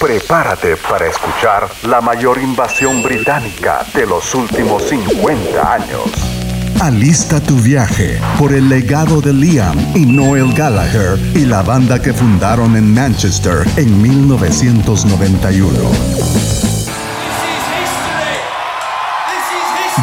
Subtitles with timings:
[0.00, 6.02] Prepárate para escuchar la mayor invasión británica de los últimos 50 años.
[6.82, 12.12] Alista tu viaje por el legado de Liam y Noel Gallagher y la banda que
[12.12, 15.72] fundaron en Manchester en 1991.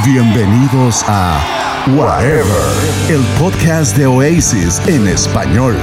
[0.03, 1.39] Bienvenidos a
[1.95, 2.45] Whatever,
[3.09, 5.77] el podcast de Oasis en español.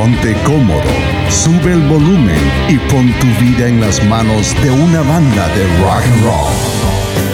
[0.00, 0.80] Ponte cómodo,
[1.28, 6.02] sube el volumen y pon tu vida en las manos de una banda de rock
[6.06, 7.29] and roll.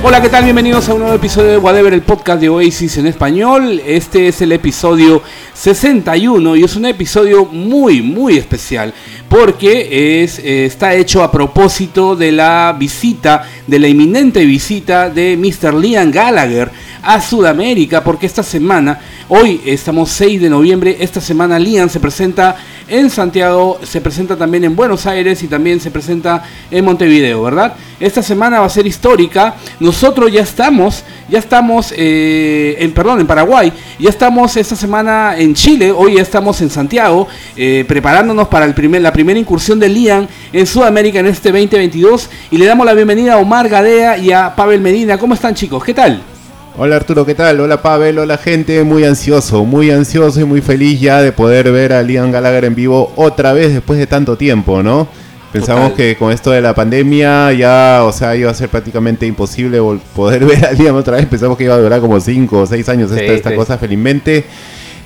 [0.00, 0.44] Hola, ¿qué tal?
[0.44, 3.82] Bienvenidos a un nuevo episodio de Whatever, el podcast de Oasis en español.
[3.84, 5.20] Este es el episodio
[5.54, 8.94] 61 y es un episodio muy, muy especial
[9.28, 15.36] porque es, eh, está hecho a propósito de la visita, de la inminente visita de
[15.36, 15.74] Mr.
[15.74, 16.70] Liam Gallagher
[17.02, 22.56] a Sudamérica, porque esta semana, hoy estamos 6 de noviembre, esta semana Liam se presenta
[22.88, 27.74] en Santiago, se presenta también en Buenos Aires y también se presenta en Montevideo, ¿verdad?
[28.00, 29.56] Esta semana va a ser histórica.
[29.80, 35.54] Nosotros ya estamos, ya estamos eh, en, perdón, en Paraguay, ya estamos esta semana en
[35.54, 39.88] Chile, hoy ya estamos en Santiago, eh, preparándonos para el primer, la primera incursión de
[39.88, 44.32] Liam en Sudamérica en este 2022 y le damos la bienvenida a Omar Gadea y
[44.32, 45.18] a Pavel Medina.
[45.18, 45.84] ¿Cómo están chicos?
[45.84, 46.37] ¿Qué tal?
[46.80, 47.58] Hola Arturo, ¿qué tal?
[47.58, 51.92] Hola Pavel, hola gente, muy ansioso, muy ansioso y muy feliz ya de poder ver
[51.92, 55.08] a Liam Gallagher en vivo otra vez después de tanto tiempo, ¿no?
[55.52, 59.80] Pensamos que con esto de la pandemia ya, o sea, iba a ser prácticamente imposible
[60.14, 61.26] poder ver a Liam otra vez.
[61.26, 63.76] Pensamos que iba a durar como 5 o 6 años esta, esta cosa.
[63.76, 64.44] Felizmente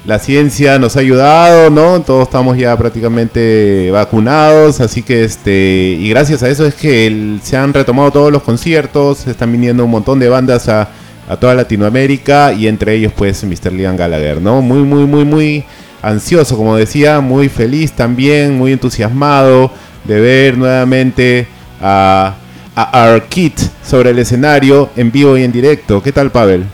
[0.04, 2.02] la ciencia nos ha ayudado, ¿no?
[2.02, 7.56] Todos estamos ya prácticamente vacunados, así que este, y gracias a eso es que se
[7.56, 10.90] han retomado todos los conciertos, se están viniendo un montón de bandas a
[11.28, 13.72] a toda Latinoamérica y entre ellos pues Mr.
[13.72, 14.60] Liam Gallagher, ¿no?
[14.60, 15.64] Muy, muy, muy, muy
[16.02, 19.70] ansioso, como decía, muy feliz también, muy entusiasmado
[20.04, 21.46] de ver nuevamente
[21.80, 22.34] a,
[22.74, 26.02] a Kit sobre el escenario en vivo y en directo.
[26.02, 26.64] ¿Qué tal, Pavel?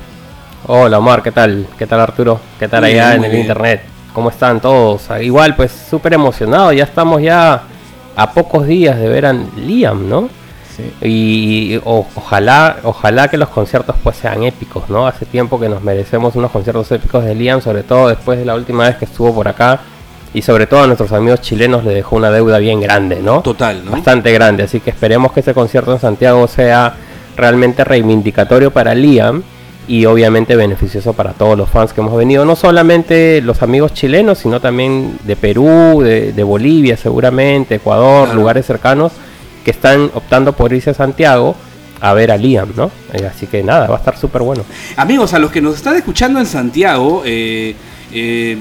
[0.67, 1.67] Hola, Omar, ¿qué tal?
[1.78, 2.41] ¿Qué tal, Arturo?
[2.59, 3.83] ¿Qué tal allá en el internet?
[4.12, 5.11] ¿Cómo están todos?
[5.11, 7.62] Ah, igual, pues súper emocionado, ya estamos ya
[8.17, 10.28] a pocos días de ver a Liam, ¿no?
[11.03, 15.06] Y, ojalá, ojalá que los conciertos pues sean épicos, ¿no?
[15.06, 18.55] Hace tiempo que nos merecemos unos conciertos épicos de Liam, sobre todo después de la
[18.55, 19.81] última vez que estuvo por acá.
[20.34, 23.41] Y sobre todo a nuestros amigos chilenos le dejó una deuda bien grande, ¿no?
[23.41, 23.93] Total, ¿no?
[23.93, 24.62] Bastante grande.
[24.62, 26.94] Así que esperemos que este concierto en Santiago sea
[27.37, 29.43] realmente reivindicatorio para Liam
[29.87, 34.38] y obviamente beneficioso para todos los fans que hemos venido, no solamente los amigos chilenos,
[34.38, 39.12] sino también de Perú, de, Bolivia seguramente, Ecuador, lugares cercanos
[39.69, 41.55] que están optando por irse a Santiago
[42.01, 42.91] a ver a Liam, ¿no?
[43.12, 44.65] Eh, así que nada, va a estar súper bueno.
[44.97, 47.77] Amigos, a los que nos están escuchando en Santiago, eh,
[48.13, 48.59] eh,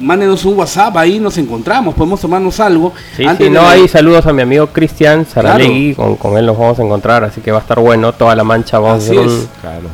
[0.00, 2.92] mándenos un WhatsApp, ahí nos encontramos, podemos tomarnos algo.
[3.16, 7.24] Sí, no, hay saludos a mi amigo Cristian Saralegui, con, él nos vamos a encontrar,
[7.24, 9.26] así que va a estar bueno, toda la mancha, vamos a hacer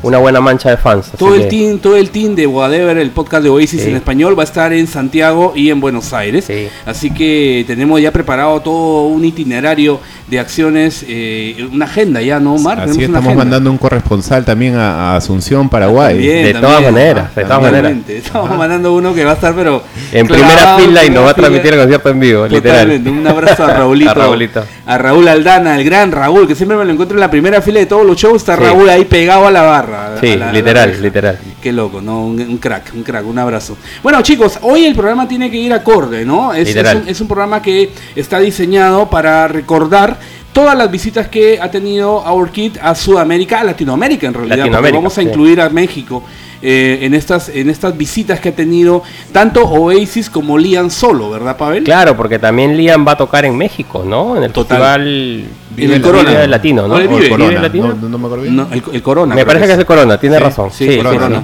[0.03, 1.11] una buena mancha de fans.
[1.19, 4.43] Todo el, team, todo el team de Whatever, el podcast de Oasis en español, va
[4.43, 6.51] a estar en Santiago y en Buenos Aires.
[6.85, 12.55] Así que tenemos ya preparado todo un itinerario de acciones, eh, una agenda ya, ¿no,
[12.55, 12.81] Omar?
[12.81, 16.19] Así estamos mandando un corresponsal también a, Asunción, Paraguay.
[16.19, 17.93] de todas maneras, de todas maneras.
[18.09, 19.83] Estamos mandando uno que va a estar, pero.
[20.13, 22.91] En primera fila y nos va a transmitir el concierto en vivo, literal.
[23.07, 24.65] Un abrazo a Raulito.
[24.87, 27.81] a Raúl Aldana, el gran Raúl, que siempre me lo encuentro en la primera fila
[27.81, 28.37] de todos los shows.
[28.37, 30.17] Está Raúl ahí pegado a la barra.
[30.21, 31.39] Sí, literal, literal.
[31.63, 32.27] Qué loco, ¿no?
[32.27, 33.77] Un, crack, un crack, un abrazo.
[34.03, 36.55] Bueno, chicos, hoy el programa tiene que ir acorde, ¿no?
[36.55, 40.19] Es, es, un, programa que está diseñado para recordar
[40.53, 44.93] todas las visitas que ha tenido Our Kid a Sudamérica, a Latinoamérica en realidad, porque
[44.93, 46.23] vamos a incluir a México
[46.63, 49.03] eh, en, estas, en estas visitas que ha tenido
[49.33, 51.85] tanto Oasis como Liam solo, ¿verdad, Pavel?
[51.85, 54.37] Claro, porque también Liam va a tocar en México, ¿no?
[54.37, 55.07] En el Total.
[55.07, 56.47] en el Corona.
[56.47, 56.99] Latino, ¿no?
[56.99, 57.61] el, Corona.
[57.61, 57.95] Latino?
[57.95, 58.67] No, me acuerdo bien.
[58.93, 59.35] el, Corona.
[59.35, 60.71] Me parece que es el Corona, tiene razón.
[60.71, 61.01] Sí, sí,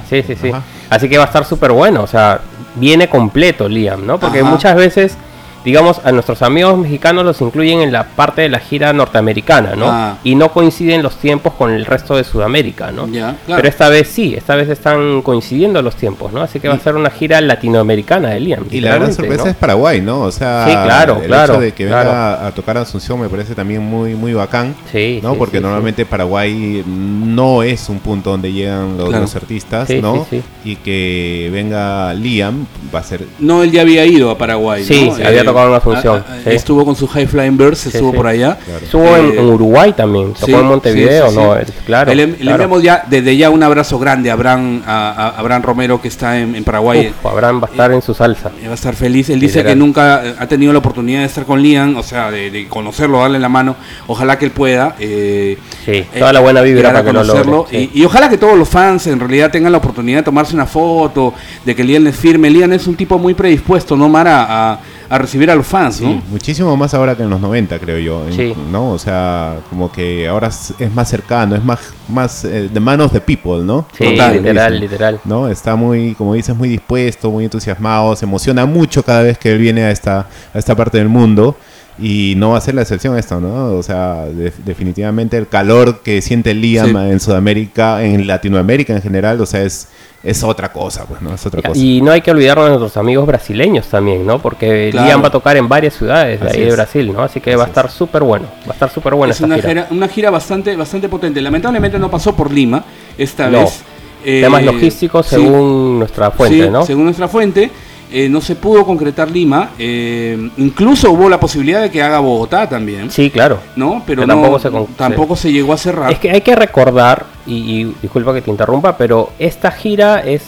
[0.09, 0.51] sí, sí, sí,
[0.89, 2.39] Así que va a estar súper bueno, o sea,
[2.75, 4.19] viene completo Liam, ¿no?
[4.19, 5.17] Porque muchas veces
[5.63, 9.89] digamos, a nuestros amigos mexicanos los incluyen en la parte de la gira norteamericana, ¿no?
[9.89, 10.17] Ah.
[10.23, 13.07] Y no coinciden los tiempos con el resto de Sudamérica, ¿no?
[13.47, 16.41] Pero esta vez sí, esta vez están coincidiendo los tiempos, ¿no?
[16.41, 18.65] Así que va a ser una gira latinoamericana de Liam.
[18.69, 20.21] Y la gran sorpresa es Paraguay, ¿no?
[20.21, 23.81] O sea, claro, el claro, hecho de que venga a tocar Asunción me parece también
[23.81, 25.35] muy muy bacán, sí, ¿no?
[25.35, 30.25] Porque normalmente Paraguay no es un punto donde llegan los, artistas, ¿no?
[30.63, 33.25] Y que venga Liam va a ser...
[33.39, 35.25] No, él ya había ido a Paraguay, Sí, ¿no?
[35.25, 36.23] había tocado en Asunción.
[36.45, 38.57] Estuvo con su High Flying Birds, estuvo por allá.
[38.81, 41.55] Estuvo en, Uruguay también, tocó en Montevideo, ¿no?
[41.85, 42.13] claro.
[42.13, 46.39] Le, enviamos ya, desde ya un abrazo grande a Abraham, a, Abraham Romero que está
[46.39, 47.13] en, Paraguay.
[47.23, 48.51] Abraham va a estar en su salsa.
[48.65, 49.29] Va a estar feliz.
[49.29, 52.67] Él dice que nunca ha tenido la oportunidad de estar con Liam, o sea, de,
[52.69, 53.75] conocerlo, darle la mano.
[54.07, 54.95] Ojalá que él pueda.
[54.99, 57.67] Eh, sí, toda la buena vibra para conocerlo.
[57.71, 61.33] y, ojalá que todos los fans en realidad tengan la oportunidad de tomarse una foto,
[61.65, 62.49] de que Liam les firme.
[62.49, 64.45] Liam es un tipo muy predispuesto, ¿no, Mara?
[64.49, 64.79] A,
[65.09, 66.21] a recibir a los fans, ¿no?
[66.29, 68.25] muchísimo más ahora que en los 90, creo yo.
[68.71, 68.91] ¿No?
[68.91, 73.21] O sea, como que ahora es más cercano, es más, más eh, de manos de
[73.21, 73.87] people, ¿no?
[73.97, 75.19] Sí, literal, literal.
[75.25, 75.47] ¿No?
[75.47, 79.59] Está muy, como dices, muy dispuesto, muy entusiasmado, se emociona mucho cada vez que él
[79.59, 81.55] viene a esta, a esta parte del mundo.
[81.99, 83.73] Y no va a ser la excepción esto, ¿no?
[83.73, 84.25] O sea,
[84.65, 89.89] definitivamente el calor que siente Liam en Sudamérica, en Latinoamérica en general, o sea, es,
[90.23, 91.35] es otra cosa, pues, ¿no?
[91.35, 91.79] Es otra cosa.
[91.79, 94.39] Y no hay que olvidarnos de nuestros amigos brasileños también, ¿no?
[94.39, 97.21] Porque Liam va a tocar en varias ciudades de ahí de Brasil, ¿no?
[97.21, 99.87] Así que va a estar súper bueno, va a estar súper buena es una gira.
[99.91, 101.41] Una gira bastante, bastante potente.
[101.41, 102.83] Lamentablemente no pasó por Lima
[103.17, 103.83] esta vez.
[104.23, 106.85] Temas eh, logísticos según nuestra fuente, ¿no?
[106.85, 107.69] Según nuestra fuente.
[108.15, 109.71] Eh, no se pudo concretar Lima.
[109.79, 113.09] Eh, incluso hubo la posibilidad de que haga Bogotá también.
[113.09, 113.57] Sí, claro.
[113.75, 114.03] ¿No?
[114.05, 116.11] Pero, tampoco, se, tampoco se llegó a cerrar.
[116.11, 120.43] Es que hay que recordar, y, disculpa que te interrumpa, pero esta gira es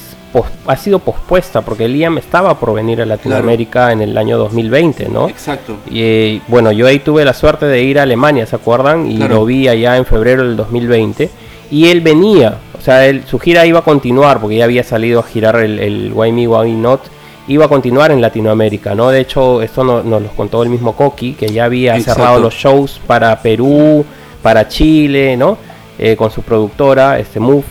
[0.67, 5.29] ha sido pospuesta porque Liam estaba por venir a Latinoamérica en el año 2020, ¿no?
[5.29, 5.77] Exacto.
[5.89, 9.09] Y eh, bueno, yo ahí tuve la suerte de ir a Alemania, ¿se acuerdan?
[9.09, 11.29] Y lo vi allá en febrero del 2020.
[11.71, 15.21] Y él venía, o sea, él, su gira iba a continuar porque ya había salido
[15.21, 17.14] a girar el, el Why Me, Why Not
[17.47, 19.09] iba a continuar en Latinoamérica, ¿no?
[19.09, 23.00] De hecho, esto nos lo contó el mismo Coqui, que ya había cerrado los shows
[23.06, 24.06] para Perú,
[24.42, 25.57] para Chile, ¿no?
[25.97, 27.63] Eh, con su productora, este Move,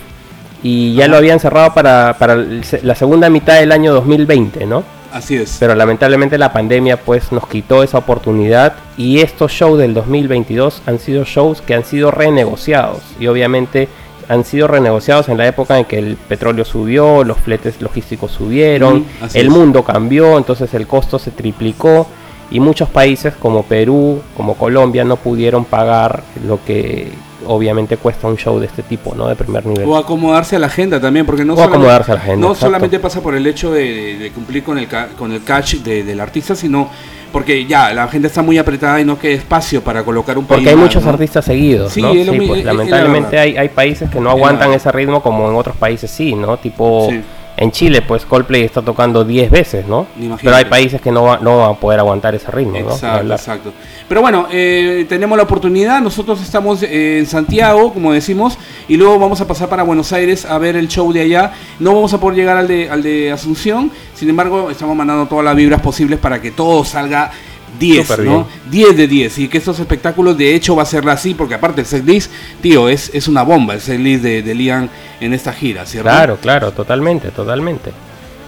[0.62, 2.37] y ya lo habían cerrado para, para
[2.82, 4.82] la segunda mitad del año 2020, ¿no?
[5.12, 5.59] Así es.
[5.61, 10.99] Pero lamentablemente la pandemia pues nos quitó esa oportunidad y estos shows del 2022 han
[10.99, 13.88] sido shows que han sido renegociados y obviamente
[14.29, 19.05] han sido renegociados en la época en que el petróleo subió, los fletes logísticos subieron,
[19.32, 22.06] el mundo cambió, entonces el costo se triplicó
[22.50, 27.11] y muchos países como Perú, como Colombia no pudieron pagar lo que
[27.46, 29.29] obviamente cuesta un show de este tipo, ¿no?
[29.29, 29.88] De primer nivel.
[29.88, 33.20] O acomodarse a la agenda también, porque no, solamente, a la agenda, no solamente pasa
[33.20, 36.91] por el hecho de, cumplir con el, con el catch del artista, sino
[37.32, 40.69] porque ya la gente está muy apretada y no queda espacio para colocar un Porque
[40.69, 42.12] hay muchos artistas seguidos, sí, ¿no?
[42.12, 46.11] sí, pues, lamentablemente hay, hay, países que no aguantan ese ritmo como en otros países
[46.11, 46.56] sí, ¿no?
[46.58, 47.11] Tipo
[47.56, 50.06] en Chile, pues Coldplay está tocando 10 veces, ¿no?
[50.43, 53.73] Pero hay países que no, no van a poder aguantar ese ritmo, exacto, Exacto.
[54.09, 56.01] Pero bueno, eh, tenemos la oportunidad.
[56.01, 58.59] Nosotros estamos en Santiago, como decimos,
[58.89, 61.53] y luego vamos a pasar para Buenos Aires a ver el show de allá.
[61.79, 65.45] No vamos a poder llegar al de, al de Asunción, sin embargo, estamos mandando todas
[65.45, 67.31] las vibras posibles para que todo salga
[67.79, 68.47] 10, ¿no?
[68.71, 69.38] 10 de 10.
[69.38, 72.31] Y que estos espectáculos de hecho va a ser así, porque aparte el setlist,
[72.61, 74.88] tío, es, es una bomba el setlist de, de Liam
[75.21, 76.11] en esta gira, ¿cierto?
[76.11, 77.93] Claro, claro, totalmente, totalmente.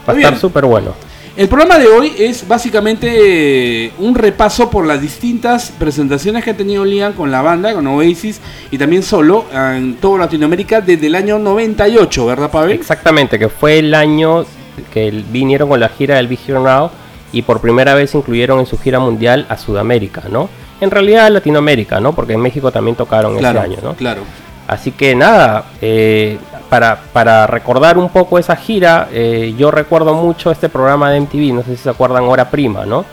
[0.09, 0.95] Va a estar súper bueno.
[1.37, 6.83] El programa de hoy es básicamente un repaso por las distintas presentaciones que ha tenido
[6.83, 8.41] Liam con la banda, con Oasis
[8.71, 12.73] y también solo en toda Latinoamérica desde el año 98, ¿verdad, Pavel?
[12.73, 14.47] Exactamente, que fue el año
[14.95, 16.91] que vinieron con la gira del Big Hero Now
[17.37, 20.49] y por primera vez incluyeron en su gira mundial a Sudamérica, ¿no?
[20.81, 22.15] En realidad Latinoamérica, ¿no?
[22.15, 23.93] Porque en México también tocaron ese año, ¿no?
[23.93, 24.23] Claro.
[24.67, 26.39] Así que nada, eh,
[26.71, 31.53] para, para, recordar un poco esa gira, eh, yo recuerdo mucho este programa de MTV,
[31.53, 33.05] no sé si se acuerdan, Hora Prima, ¿no?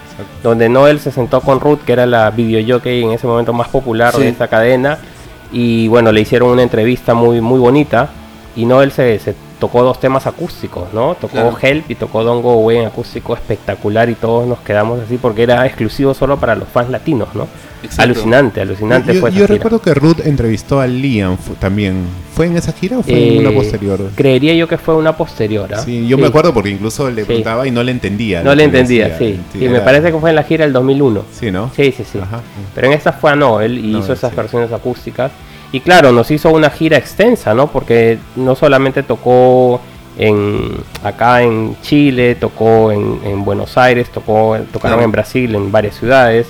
[0.41, 4.13] Donde Noel se sentó con Ruth, que era la videojockey en ese momento más popular
[4.15, 4.99] de esta cadena,
[5.51, 8.09] y bueno, le hicieron una entrevista muy, muy bonita,
[8.55, 11.15] y Noel se, se tocó dos temas acústicos, ¿no?
[11.15, 15.17] Tocó Help y tocó Don't Go Away en acústico espectacular y todos nos quedamos así
[15.17, 17.47] porque era exclusivo solo para los fans latinos, ¿no?
[17.95, 19.31] Alucinante, alucinante yo, fue.
[19.31, 22.03] Yo recuerdo que Ruth entrevistó a Liam también.
[22.33, 24.09] ¿Fue en esa gira o fue en una eh, posterior?
[24.15, 25.73] Creería yo que fue una posterior.
[25.73, 25.79] ¿ah?
[25.79, 28.43] Sí, yo me acuerdo porque incluso le preguntaba y no le entendía.
[28.43, 29.39] No le entendía, sí.
[29.53, 31.23] sí me parece que fue en la gira del 2001.
[31.31, 31.71] Sí, ¿no?
[31.73, 32.19] Sí, sí, sí.
[32.75, 35.31] Pero en esta fue a Noel y hizo esas versiones acústicas.
[35.73, 37.65] Y claro, nos hizo una gira extensa, ¿no?
[37.65, 39.81] Porque no solamente tocó
[40.19, 46.47] en, acá en Chile, tocó en, Buenos Aires, tocó, tocaron en Brasil, en varias ciudades.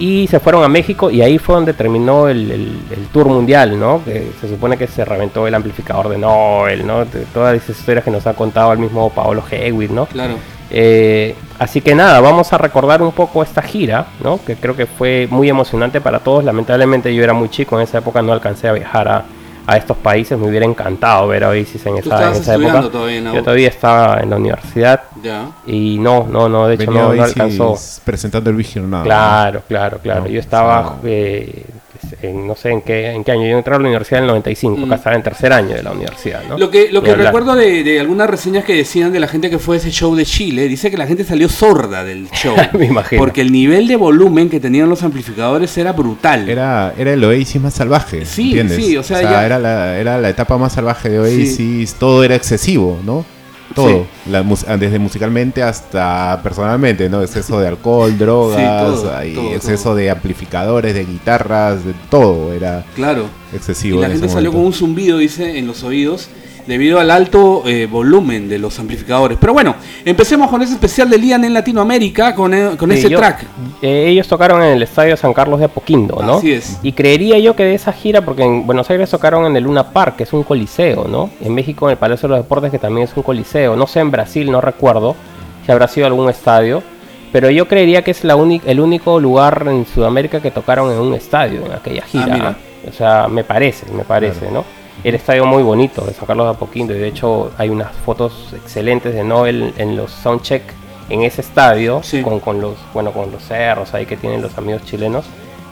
[0.00, 2.80] Y se fueron a México y ahí fue donde terminó el,
[3.12, 4.02] tour mundial, ¿no?
[4.04, 7.06] Que se supone que se reventó el amplificador de Noel, ¿no?
[7.32, 10.06] todas esas historias que nos ha contado el mismo Paolo Hewitt, ¿no?
[10.06, 10.34] Claro.
[10.70, 14.40] Eh, así que nada, vamos a recordar un poco esta gira, ¿no?
[14.44, 16.44] Que creo que fue muy emocionante para todos.
[16.44, 19.24] Lamentablemente yo era muy chico en esa época, no alcancé a viajar a,
[19.66, 20.38] a estos países.
[20.38, 22.82] Me hubiera encantado ver a Oasis en esa, en esa época.
[22.90, 23.34] Todavía, ¿no?
[23.34, 25.02] Yo todavía estaba en la universidad.
[25.22, 25.50] Ya.
[25.66, 27.76] Y no, no, no, de hecho no, no, alcanzó.
[28.04, 29.02] Presentando el Vigil ¿no?
[29.02, 30.26] Claro, claro, claro.
[30.26, 31.64] yo estaba eh,
[32.22, 33.46] en, no sé en qué, en qué año.
[33.46, 34.92] Yo entré a la universidad en el 95, mm.
[34.92, 36.42] estaba en tercer año de la universidad.
[36.48, 36.58] ¿no?
[36.58, 39.58] Lo que, lo que recuerdo de, de, algunas reseñas que decían de la gente que
[39.58, 42.54] fue a ese show de Chile, dice que la gente salió sorda del show.
[42.72, 43.20] Me imagino.
[43.20, 46.48] Porque el nivel de volumen que tenían los amplificadores era brutal.
[46.48, 48.24] Era, era el Oasis más salvaje.
[48.24, 52.34] Sí, sí, o sea, era, la, era la etapa más salvaje de Oasis, todo era
[52.34, 53.24] excesivo, ¿no?
[53.74, 54.06] Todo,
[54.78, 57.22] desde musicalmente hasta personalmente, ¿no?
[57.22, 59.04] Exceso de alcohol, drogas,
[59.52, 63.28] exceso de amplificadores, de guitarras, de todo, era claro.
[63.52, 63.98] excesivo.
[63.98, 66.28] Y la gente salió con un zumbido, dice, en los oídos
[66.66, 69.38] debido al alto eh, volumen de los amplificadores.
[69.40, 73.46] Pero bueno, empecemos con ese especial de Lian en Latinoamérica, con, eh, con ese track.
[73.82, 76.34] Eh, ellos tocaron en el Estadio San Carlos de Apoquindo, ¿no?
[76.34, 76.78] Así es.
[76.82, 79.90] Y creería yo que de esa gira, porque en Buenos Aires tocaron en el Luna
[79.92, 81.30] Park, que es un coliseo, ¿no?
[81.40, 83.76] En México en el Palacio de los Deportes, que también es un coliseo.
[83.76, 85.14] No sé, en Brasil, no recuerdo
[85.64, 86.82] si habrá sido algún estadio.
[87.32, 91.12] Pero yo creería que es la el único lugar en Sudamérica que tocaron en un
[91.14, 92.56] estadio en aquella ah, gira.
[92.88, 94.64] O sea, me parece, me parece, ¿no?
[95.04, 98.54] El estadio muy bonito de San Carlos de Apoquindo y de hecho hay unas fotos
[98.54, 100.62] excelentes de Noel en los soundcheck
[101.08, 104.82] en ese estadio con, con, los bueno con los cerros ahí que tienen los amigos
[104.84, 105.24] chilenos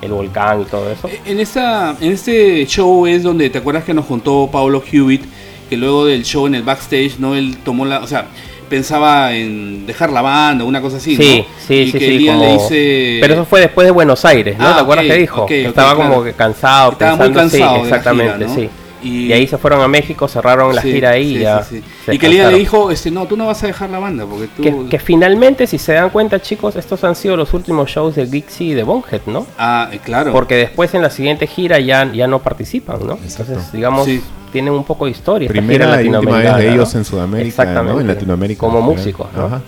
[0.03, 3.95] el volcán y todo eso en esta en este show es donde te acuerdas que
[3.95, 5.25] nos contó Pablo Hewitt
[5.69, 8.27] que luego del show en el backstage no él tomó la o sea
[8.69, 12.19] pensaba en dejar la banda, una cosa así, sí, Sí, y sí, que sí.
[12.19, 13.19] le dice...
[13.21, 14.65] Pero eso fue después de Buenos Aires, ¿no?
[14.65, 15.47] ¿Te ah, acuerdas que dijo?
[15.49, 18.69] estaba como que cansado, estaba muy cansado exactamente, sí.
[19.05, 21.39] Y, ahí se fueron a México, cerraron la gira ahí.
[21.39, 21.65] ya
[22.11, 24.27] y que Lía le dijo, este, no, tú no vas a dejar la banda.
[24.27, 24.89] porque tú...
[24.89, 28.69] que, finalmente, si se dan cuenta, chicos, estos han sido los últimos shows de Gixie
[28.69, 29.47] y de Bonhead, ¿no?
[29.59, 30.33] Ah, eh, claro.
[30.33, 33.19] Porque después en la siguiente gira ya, ya no participan, ¿no?
[33.23, 34.09] Entonces, digamos,
[34.53, 35.49] tienen un poco de historia.
[35.49, 38.01] Primera y última vez de ellos en Sudamérica, ¿no?
[38.01, 38.61] En Latinoamérica.
[38.61, 39.63] Como músicos, ¿no?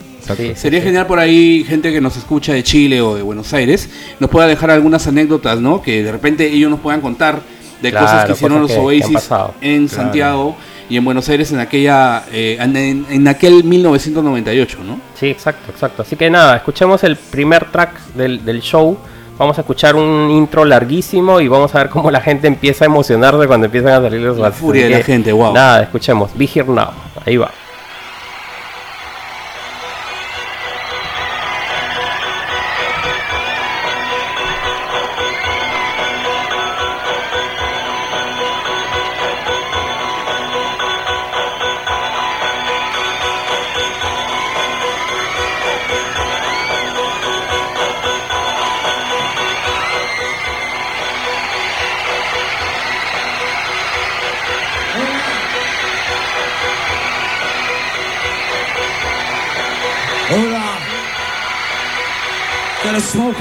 [0.57, 3.89] Sería genial por ahí gente que nos escucha de Chile o de Buenos Aires
[4.19, 5.83] nos pueda dejar algunas anécdotas, ¿no?
[5.83, 7.43] Que de repente ellos nos puedan contar
[7.83, 9.31] de cosas que hicieron los Oasis
[9.61, 10.57] en Santiago
[10.89, 15.01] y en Buenos Aires en aquella eh, en, aquel 1998, ¿no?
[15.15, 16.03] Sí, exacto, exacto.
[16.03, 18.97] Así que nada, escuchemos el primer track del, del show.
[19.39, 22.87] Vamos a escuchar un intro larguísimo y vamos a ver cómo la gente empieza a
[22.87, 25.53] emocionarse cuando empiezan a salir los La furia de la gente, wow.
[25.53, 26.31] Nada, escuchemos.
[26.37, 26.91] Be Here Now.
[27.25, 27.51] Ahí va.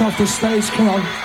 [0.02, 1.25] Off the stage, come on.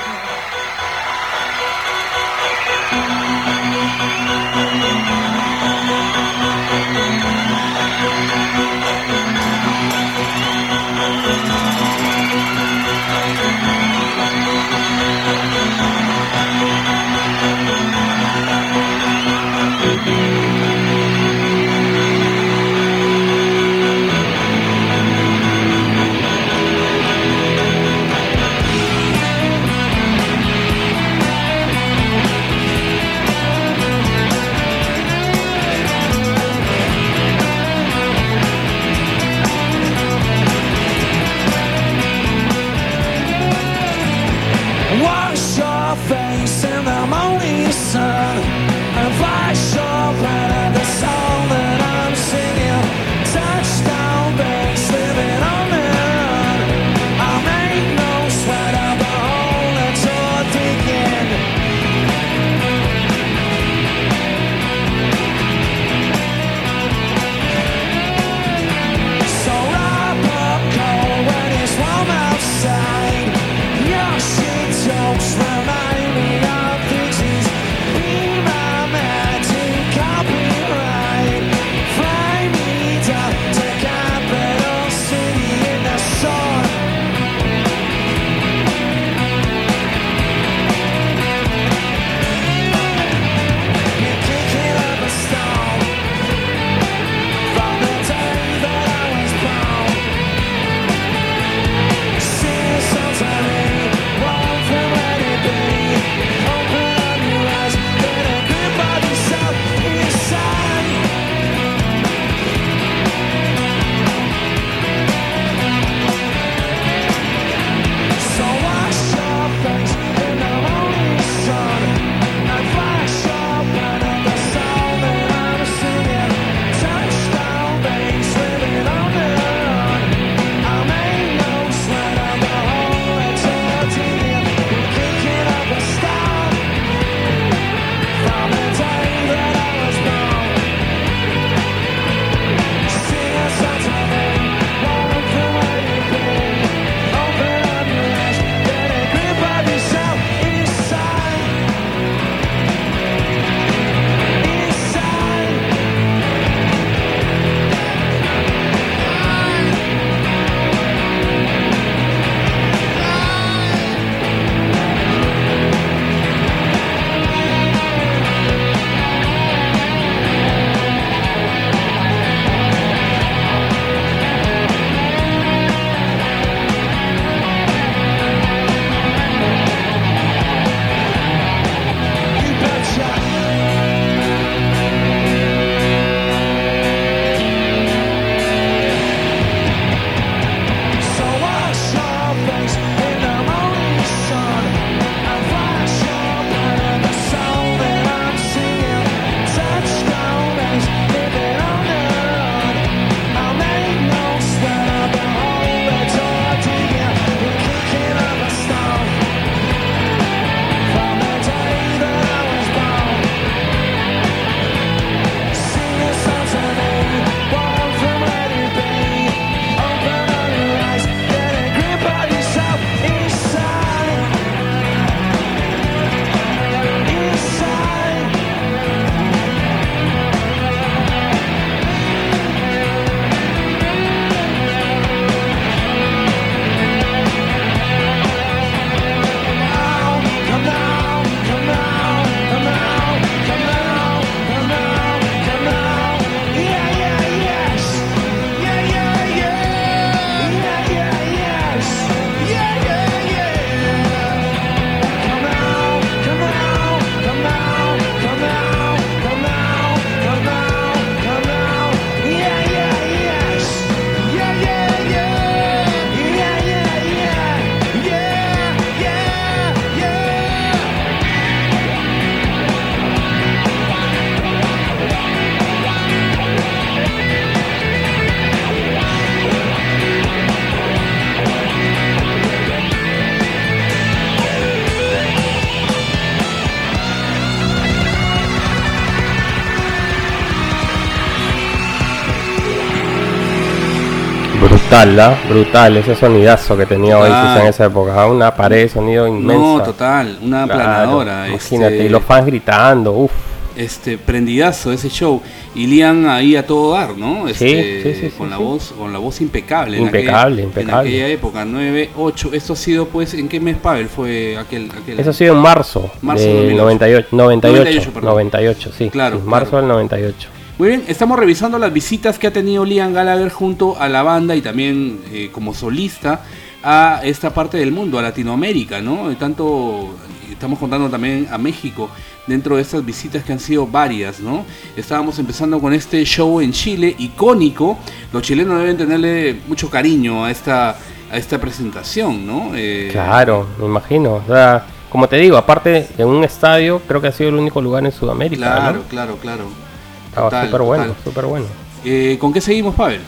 [294.90, 295.38] Brutal, ¿la?
[295.48, 298.26] Brutal, ese sonidazo que tenía Oasis en esa época.
[298.26, 299.54] Una pared de sonido inmensa.
[299.62, 301.48] No, total, una Claro, aplanadora.
[301.48, 303.30] Imagínate, este, y los fans gritando, uff.
[303.76, 305.40] este prendidazo ese show
[305.76, 307.46] y Liam ahí a todo dar, ¿no?
[307.46, 309.96] Este, sí, sí, sí, con la voz, con la voz impecable.
[309.96, 311.08] en Impecable, aquella- impecable.
[311.08, 314.90] En aquella época, 9, 8, esto ha sido pues, ¿en qué mes Pavel fue aquel?
[314.90, 316.82] aquel Eso ha sido en marzo, Marzo del 2008.
[316.82, 318.94] 98, 98, 98, 98, perdón.
[318.98, 319.86] sí, Claro, marzo claro.
[319.86, 320.48] del 98.
[320.80, 324.56] Muy bien, estamos revisando las visitas que ha tenido Liam Gallagher junto a la banda
[324.56, 326.40] y también eh, como solista
[326.82, 329.28] a esta parte del mundo, a Latinoamérica, ¿no?
[329.36, 330.16] Tanto
[330.50, 332.08] estamos contando también a México
[332.46, 334.64] dentro de estas visitas que han sido varias, ¿no?
[334.96, 337.98] Estábamos empezando con este show en Chile, icónico.
[338.32, 340.96] Los chilenos deben tenerle mucho cariño a esta
[341.30, 342.70] a esta presentación, ¿no?
[342.74, 344.36] Eh, Claro, me imagino.
[344.36, 347.82] O sea, como te digo, aparte de un estadio, creo que ha sido el único
[347.82, 348.76] lugar en Sudamérica.
[348.76, 349.02] Claro, ¿no?
[349.02, 349.89] claro, claro.
[350.30, 351.66] Estaba súper bueno, súper bueno.
[352.04, 353.20] Eh, ¿Con qué seguimos, Pavel?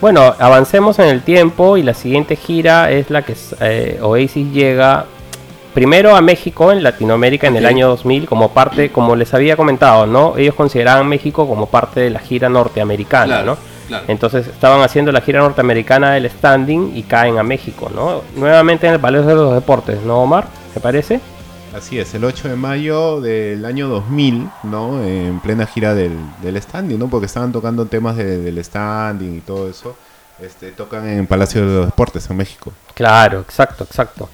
[0.00, 5.06] Bueno, avancemos en el tiempo y la siguiente gira es la que eh, Oasis llega
[5.74, 10.06] primero a México en Latinoamérica en el año 2000 como parte, como les había comentado,
[10.06, 10.36] ¿no?
[10.36, 13.56] Ellos consideraban México como parte de la gira norteamericana, Claro, ¿no?
[13.88, 14.04] claro.
[14.08, 18.22] Entonces estaban haciendo la gira norteamericana del standing y caen a México, ¿no?
[18.36, 20.46] Nuevamente en el Palacio de los Deportes, ¿no, Omar?
[20.74, 21.20] ¿Me parece?
[21.74, 25.02] Así es, el 8 de mayo del año 2000, ¿no?
[25.02, 27.08] En plena gira del, del standing, ¿no?
[27.08, 29.94] Porque estaban tocando temas de- del standing y todo eso.
[30.40, 32.72] Este, tocan en Palacio de los Deportes en México.
[32.94, 34.28] Claro, exacto, exacto.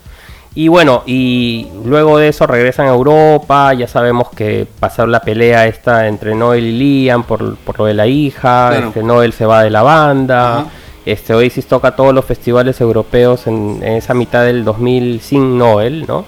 [0.54, 5.66] Y bueno, y luego de eso regresan a Europa, ya sabemos que pasó la pelea
[5.66, 6.72] esta entre Noel y
[7.04, 8.88] Liam por, por lo de la hija, Claro.
[8.88, 10.66] este, Noel se va de la banda, Ajá.
[11.04, 16.04] este Oasis toca todos los festivales europeos en, en esa mitad del 2000 sin Noel,
[16.08, 16.24] ¿no?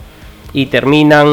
[0.52, 1.26] Y terminan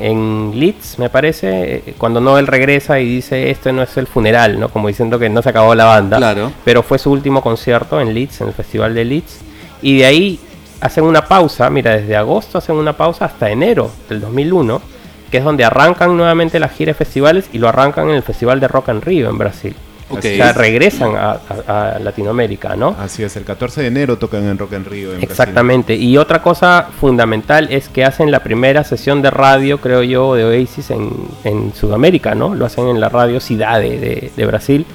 [0.00, 4.58] en Leeds, me parece, eh, cuando Noel regresa y dice, esto no es el funeral,
[4.58, 4.70] ¿no?
[4.70, 6.50] Como diciendo que no se acabó la banda Claro.
[6.64, 9.38] pero fue su último concierto en Leeds, en el Festival de Leeds,
[9.82, 10.40] y de ahí
[10.80, 14.82] hacen una pausa, mira, desde agosto hacen una pausa hasta enero del 2001,
[15.30, 18.68] que es donde arrancan nuevamente las giras festivales y lo arrancan en el Festival de
[18.68, 19.76] Rock and Rio en Brasil.
[20.08, 22.94] O sea, regresan a, a- a Latinoamérica, ¿no?
[23.00, 25.08] Así es, el 14 de enero tocan en Rock en Brasil.
[25.20, 25.94] Exactamente.
[25.96, 30.44] Y otra cosa fundamental es que hacen la primera sesión de radio, creo yo, de
[30.44, 31.10] Oasis en,
[31.44, 32.54] en Sudamérica, ¿no?
[32.54, 34.86] Lo hacen en la radio Cidade de, de Brasil.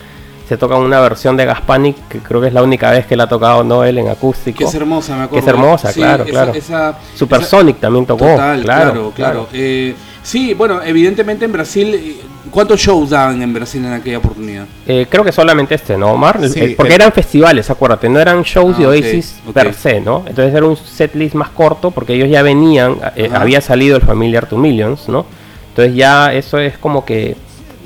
[0.48, 3.24] Se toca una versión de Gaspanic, que creo que es la única vez que la
[3.24, 4.58] ha tocado Noel en acústico.
[4.60, 5.46] Que es hermosa, me Que acuerdo.
[5.46, 6.52] es hermosa, Sí, claro, esa- claro.
[6.54, 8.26] esa- Supersonic también tocó.
[8.26, 9.48] Total, claro, claro, claro.
[9.54, 12.16] Eh, sí, bueno, evidentemente en Brasil, eh,
[12.52, 14.66] ¿cuántos shows daban en Brasil en aquella oportunidad?
[14.86, 16.40] Eh, creo que solamente este, ¿no, Omar?
[16.50, 19.54] Sí, Eh, porque el- eran festivales, acuérdate, no eran shows de Ah, Oasis ok.
[19.54, 20.24] per se, ¿no?
[20.28, 24.46] Entonces era un setlist más corto porque ellos ya venían, eh, había salido el Familiar
[24.46, 25.26] to Millions, ¿no?
[25.70, 27.36] Entonces ya eso es como que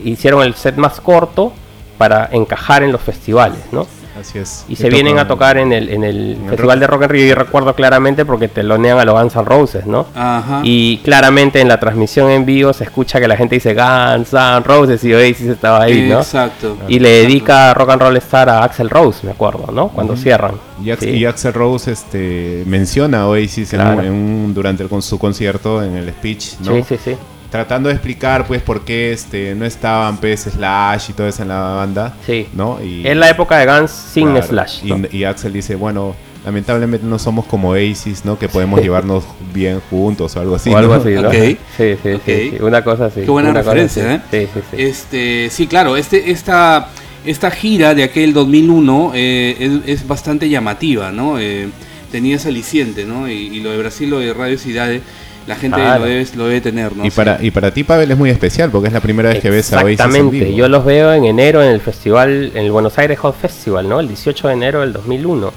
[0.04, 1.54] hicieron el set más corto
[1.97, 3.88] para encajar en los festivales, ¿no?
[4.19, 4.65] Así es.
[4.69, 7.28] Y se vienen a tocar en el, en el Festival Rock- de Rock en Rio,
[7.28, 10.06] yo recuerdo claramente porque telonean a los Guns N' Roses, ¿no?
[10.15, 10.62] Ajá.
[10.63, 14.60] Y claramente en la transmisión en vivo se escucha que la gente dice Guns N'
[14.62, 16.19] Roses y Oasis estaba ahí, ¿no?
[16.19, 16.78] Exacto.
[16.88, 17.28] Y le Exacto.
[17.30, 19.89] dedica Rock and Roll Star a Axel Rose, me acuerdo, ¿no?
[19.89, 20.54] Cuando cierran.
[20.84, 21.10] Y, Ax- Sí.
[21.10, 23.97] y Axel Rose este, menciona a Oasis en Claro.
[23.99, 26.73] un- en un- durante el- con su concierto en el speech, ¿no?
[26.75, 27.15] Sí, sí, sí.
[27.49, 31.49] Tratando de explicar pues por qué este, no estaban pues Slash y todo eso en
[31.49, 32.15] la banda.
[32.25, 32.47] Sí.
[32.53, 32.79] ¿no?
[32.84, 34.84] Y, Es la época de Guns sin claro, Slash.
[34.84, 35.08] y, ¿no?
[35.12, 38.38] y Axel dice, bueno, lamentablemente no somos como Oasis, ¿no?
[38.38, 40.69] Que podemos llevarnos bien juntos o algo así.
[40.69, 41.01] o algo ¿no?
[41.01, 41.27] así, ¿no?
[41.27, 41.58] Ok.
[41.75, 43.21] Sí, sí, sí, Una cosa así.
[43.21, 44.13] Qué buena una referencia.
[44.13, 44.21] ¿eh?
[44.29, 44.81] Sí, sí, sí.
[44.81, 46.89] Este, sí, claro, este, esta,
[47.25, 51.39] esta gira de aquel 2001 eh, es, es bastante llamativa, ¿no?
[51.39, 51.67] Eh,
[52.12, 53.27] tenía ese aliciente, ¿no?
[53.27, 55.01] Y, y lo de Brasil, lo de Radio Cidade,
[55.47, 55.99] la gente Claro.
[56.01, 57.05] lo, debe, lo debe tener, ¿no?
[57.05, 57.15] Y, Sí.
[57.15, 59.71] para, y para ti, Pavel, es muy especial porque es la primera vez que ves
[59.73, 62.97] a Oasis en Exactamente, yo los veo en enero en el festival, en el Buenos
[62.97, 63.99] Aires Hot Festival, ¿no?
[63.99, 65.51] El 18 de enero del 2001.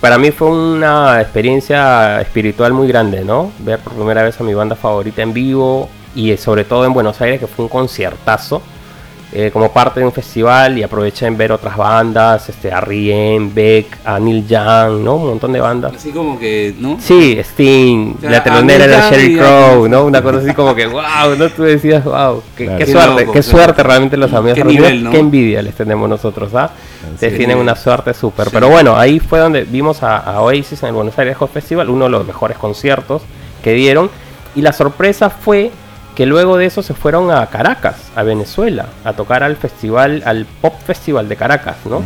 [0.00, 3.52] Para mí fue una experiencia espiritual muy grande, ¿no?
[3.60, 7.20] Ver por primera vez a mi banda favorita en vivo y sobre todo en Buenos
[7.20, 8.62] Aires que fue un conciertazo.
[9.32, 13.54] Eh, como parte de un festival y aproveché en ver otras bandas, este, a Rien,
[13.54, 15.16] Beck, a Neil Young, ¿no?
[15.16, 15.94] Un montón de bandas.
[15.94, 16.96] Así como que, ¿no?
[17.00, 20.04] Sí, Sting, O sea, la telonera Neil Sherry Crow, ¿no?
[20.06, 21.48] Una cosa así como que, wow, ¿no?
[21.50, 22.78] Tú decías, wow, qué, Claro.
[22.78, 23.56] qué Qué suerte, loco, qué claro.
[23.58, 25.10] suerte realmente los amigos Qué nivel, ¿no?
[25.12, 26.70] qué envidia les tenemos nosotros, ¿ah?
[27.14, 28.46] Ustedes tienen una suerte súper.
[28.46, 28.50] Sí.
[28.52, 31.88] Pero bueno, ahí fue donde vimos a, a Oasis en el Buenos Aires Hot Festival,
[31.88, 33.22] uno de los mejores conciertos
[33.62, 34.10] que dieron.
[34.56, 35.70] Y la sorpresa fue
[36.20, 40.44] que luego de eso se fueron a Caracas, a Venezuela, a tocar al festival, al
[40.44, 42.02] Pop Festival de Caracas, ¿no?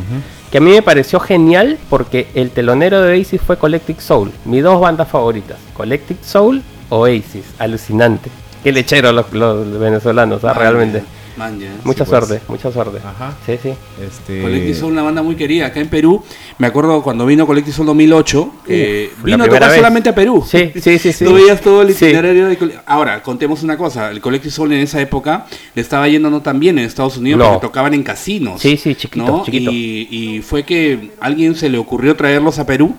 [0.53, 4.63] Que a mí me pareció genial porque el telonero de Oasis fue Collective Soul, mis
[4.63, 8.31] dos bandas favoritas, Collective Soul, Oasis, alucinante.
[8.63, 10.55] Qué lechero los, los venezolanos, ¿ah?
[10.55, 11.03] Realmente.
[11.37, 11.59] Man.
[11.85, 12.27] Mucha Sí, pues.
[12.27, 12.99] suerte, mucha suerte.
[12.99, 13.35] Ajá.
[13.45, 13.71] Sí, sí.
[14.01, 16.23] Este, Collective Soul, una banda muy querida acá en Perú.
[16.59, 19.77] Me acuerdo cuando vino Collective Soul 2008, que Uf, la vino a tocar vez.
[19.77, 20.45] solamente a Perú.
[20.49, 21.25] Sí, sí, sí, sí.
[21.25, 22.05] Tú veías todo el Sí.
[22.07, 24.11] itinerario de Ahora, contemos una cosa.
[24.11, 27.39] El Collective Soul en esa época le estaba yendo no tan bien en Estados Unidos
[27.41, 27.53] No.
[27.55, 28.61] porque tocaban en casinos.
[28.61, 29.45] Sí, sí, chiquito, ¿no?
[29.45, 29.71] chiquito.
[29.73, 32.95] Y, y fue que alguien se le ocurrió traerlos a Perú.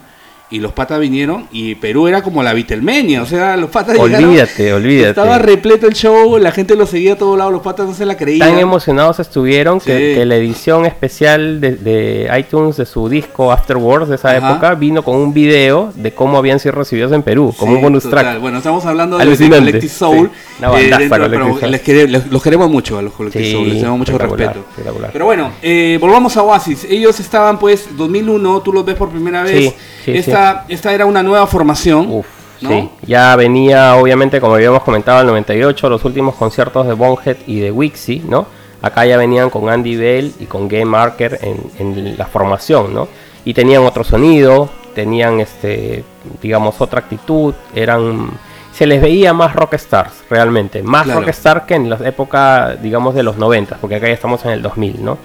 [0.56, 4.30] Y los patas vinieron y Perú era como la Beatlemania, o sea, los patas llegaron,
[4.30, 5.10] Olvídate, olvídate.
[5.10, 8.06] Estaba repleto el show, la gente los seguía a todos lados, los patas no se
[8.06, 8.48] la creían.
[8.52, 10.16] Tan emocionados estuvieron que, Sí.
[10.20, 14.52] que la edición especial de, de iTunes de su disco Afterwards de esa Ajá.
[14.52, 17.82] época vino con un video de cómo habían sido recibidos en Perú, como Sí, un
[17.84, 18.20] bonus total.
[18.22, 18.40] track.
[18.40, 19.58] Bueno, estamos hablando de, de Alucinante.
[19.72, 20.32] Collective Soul.
[20.34, 20.56] Sí.
[20.60, 21.72] Una bandaza, dentro- Collective pero Soul.
[21.72, 24.64] les quere- les- los queremos mucho a los Collective Soul, les tenemos mucho respeto.
[25.12, 26.86] Pero bueno, eh, volvamos a Oasis.
[26.90, 29.74] Ellos estaban, pues, 2001, tú los ves por primera vez.
[30.06, 30.12] Sí,
[30.52, 32.08] esta, esta era una nueva formación.
[32.12, 32.26] Uf,
[32.62, 32.70] ¿no?
[32.70, 32.90] sí.
[33.08, 37.72] Ya venía, obviamente, como habíamos comentado, el 98, los últimos conciertos de Bonhead y de
[37.72, 38.46] Wixie, ¿no?
[38.82, 43.08] Acá ya venían con Andy Bell y con Game Marker en, en la formación, ¿no?
[43.44, 46.04] Y tenían otro sonido, tenían, este,
[46.42, 48.30] digamos, otra actitud, eran...
[48.74, 50.84] Se les veía más rockstars, realmente.
[50.84, 51.22] Más Claro.
[51.22, 54.62] rockstar que en la época, digamos, de los 90, porque acá ya estamos en el
[54.62, 55.18] 2000, ¿no?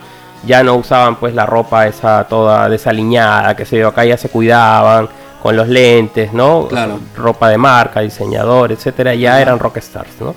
[0.44, 4.28] Ya no usaban pues la ropa esa toda desaliñada, que se yo, acá ya se
[4.28, 5.08] cuidaban
[5.42, 6.66] con los lentes, ¿no?
[6.68, 6.98] Claro.
[7.16, 9.42] Ropa de marca, diseñador, etcétera, ya Ajá.
[9.42, 10.34] eran rockstars, ¿no?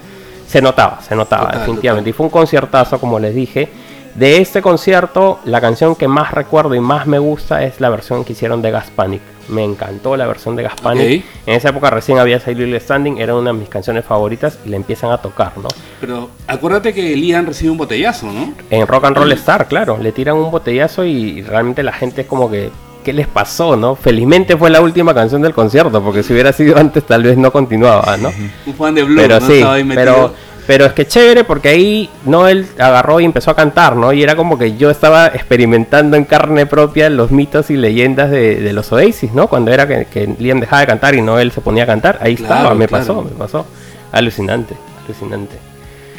[0.48, 2.10] Se notaba, se notaba Total, definitivamente.
[2.10, 2.16] total.
[2.16, 3.70] Y fue un conciertazo, como les dije.
[4.16, 8.24] De este concierto, la canción que más recuerdo y más me gusta es la versión
[8.24, 9.22] que hicieron de Gas Panic.
[9.50, 11.24] Me encantó la versión de Gas Panic.
[11.24, 11.26] Ok.
[11.48, 14.70] En esa época recién había salido el Standing, era una de mis canciones favoritas y
[14.70, 15.68] la empiezan a tocar, ¿no?
[16.00, 18.54] Pero acuérdate que Liam recibe un botellazo, ¿no?
[18.70, 22.28] En Rock and Roll Star, claro, le tiran un botellazo y realmente la gente es
[22.28, 22.70] como que,
[23.04, 23.96] ¿qué les pasó, no?
[23.96, 27.52] Felizmente fue la última canción del concierto, porque si hubiera sido antes tal vez no
[27.52, 28.32] continuaba, ¿no?
[28.68, 29.48] Un fan de Blue, Pero ¿no?
[29.48, 30.34] sí, pero,
[30.68, 34.14] pero es que chévere porque ahí Noel agarró y empezó a cantar, ¿no?
[34.14, 38.56] Y era como que yo estaba experimentando en carne propia los mitos y leyendas de,
[38.62, 39.48] de los Oasis, ¿no?
[39.48, 42.36] Cuando era que, que Liam dejaba de cantar y Noel se ponía a cantar, ahí
[42.36, 43.06] Claro, estaba, me claro.
[43.06, 43.66] pasó, me pasó.
[44.12, 45.56] Alucinante, alucinante.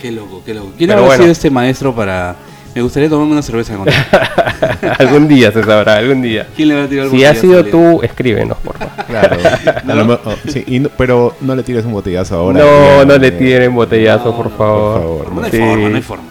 [0.01, 0.73] Qué loco, qué loco.
[0.77, 1.23] ¿Quién Pero habrá bueno.
[1.25, 2.37] sido este maestro para...?
[2.75, 3.95] Me gustaría tomarme una cerveza con él.
[4.99, 6.49] algún día se sabrá, algún día.
[6.57, 8.95] ¿Quién le va a tirar Si ha botellazo sido tú, escríbenos, por favor.
[9.07, 9.37] Claro.
[10.07, 12.59] Lo oh, sí, y no- pero no le tires un botellazo ahora.
[12.61, 14.93] No, Ya, no le eh, tiren botellazo, No, por no, favor.
[15.01, 15.59] por favor, No hay Sí.
[15.59, 16.25] forma, no hay forma.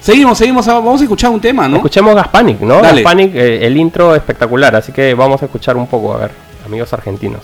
[0.00, 0.68] Seguimos, seguimos.
[0.68, 1.76] ah, Vamos a escuchar un tema, ¿no?
[1.76, 2.80] Escuchemos Gaspanic, ¿no?
[2.80, 3.02] Dale.
[3.02, 6.30] Gaspanic, eh, el intro espectacular, así que vamos a escuchar un poco, a ver,
[6.64, 7.42] amigos argentinos.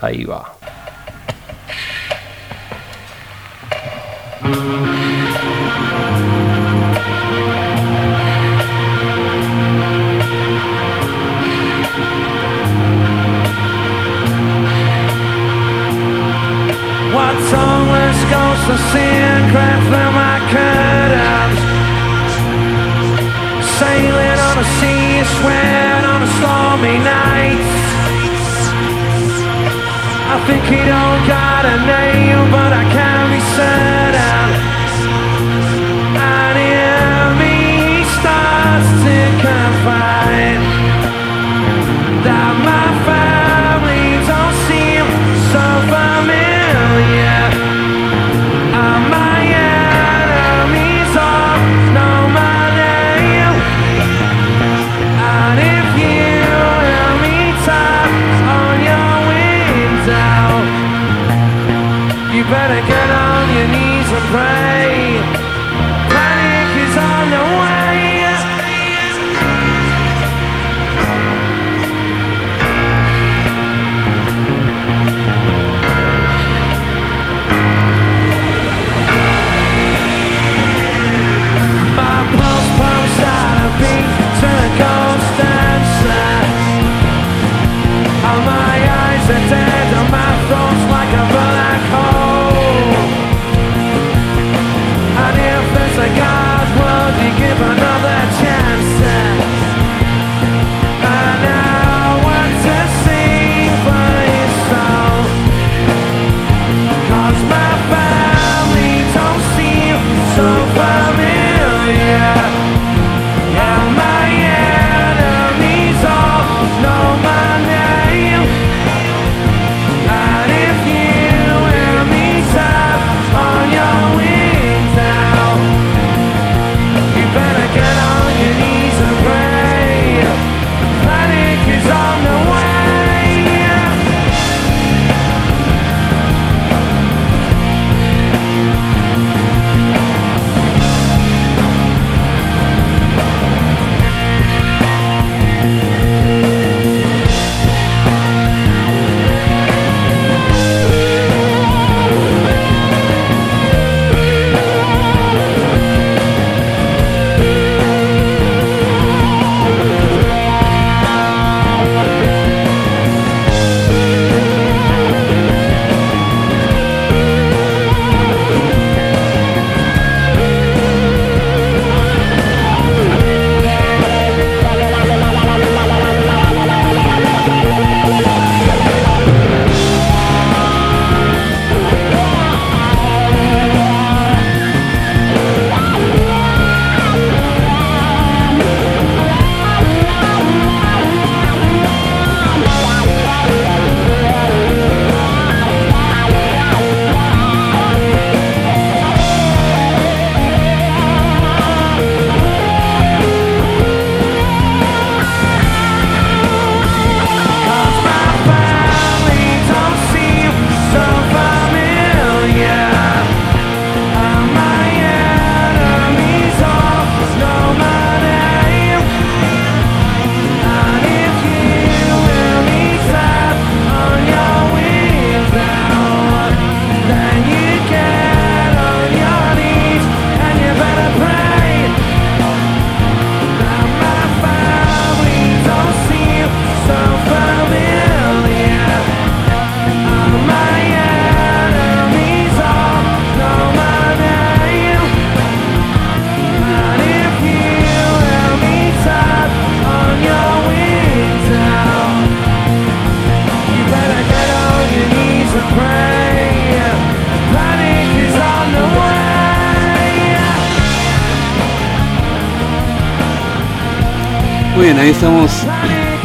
[0.00, 0.54] Ahí va.
[18.74, 21.60] Of craft through my curtains?
[23.78, 27.64] Sailing on a sea, sweat on a stormy night.
[30.34, 33.91] I think he don't got a name, but I can't be certain.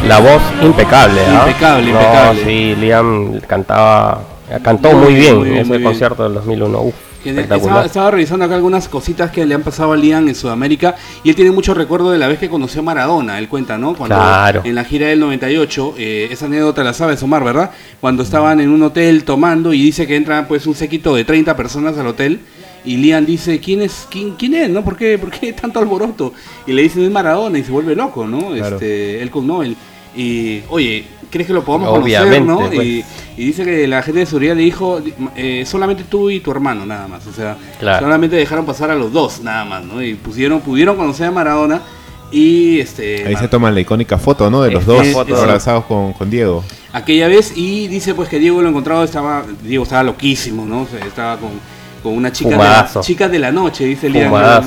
[0.08, 1.44] La voz impecable, ¿ah?
[1.46, 2.44] Impecable, No, impecable.
[2.44, 4.22] sí, Liam cantaba,
[4.62, 5.90] cantó Muy muy, bien, en ese muy bien.
[5.90, 6.80] concierto del 2001.
[6.82, 6.94] Uf.
[7.24, 10.94] Estaba, estaba revisando acá algunas cositas que le han pasado a Liam en Sudamérica
[11.24, 13.94] y él tiene mucho recuerdo de la vez que conoció a Maradona, él cuenta, ¿no?
[13.94, 14.62] Cuando Claro.
[14.64, 17.72] en la gira del 98, eh, esa anécdota la sabes, Omar, ¿verdad?
[18.00, 21.54] Cuando estaban en un hotel tomando y dice que entra pues un séquito de 30
[21.56, 22.40] personas al hotel
[22.84, 24.82] y Liam dice, ¿quién es, quién, quién es, no?
[24.84, 26.32] ¿Por qué, ¿Por qué tanto alboroto?
[26.66, 28.52] Y le dicen, es Maradona y se vuelve loco, ¿no?
[28.52, 28.76] Claro.
[28.76, 29.76] Este, él con Nobel.
[30.16, 32.74] Y, oye, ¿crees que lo podamos Obviamente, conocer, no?
[32.74, 32.86] pues.
[32.86, 33.04] Y,
[33.36, 35.00] y dice que la gente de seguridad le dijo,
[35.36, 37.26] eh, solamente tú y tu hermano, nada más.
[37.26, 38.04] O sea, Claro.
[38.04, 40.02] solamente dejaron pasar a los dos, nada más, ¿no?
[40.02, 41.80] Y pusieron, pudieron conocer a Maradona
[42.32, 43.26] y este...
[43.26, 44.62] Ahí se toman la icónica foto, ¿no?
[44.62, 45.36] De los Esa dos foto.
[45.36, 46.62] abrazados con, con Diego.
[46.92, 50.86] aquella vez y dice pues que Diego lo encontrado estaba Diego estaba loquísimo no O
[50.86, 51.50] sea, estaba con,
[52.02, 54.18] con una chica de, la, chica de la noche dice lo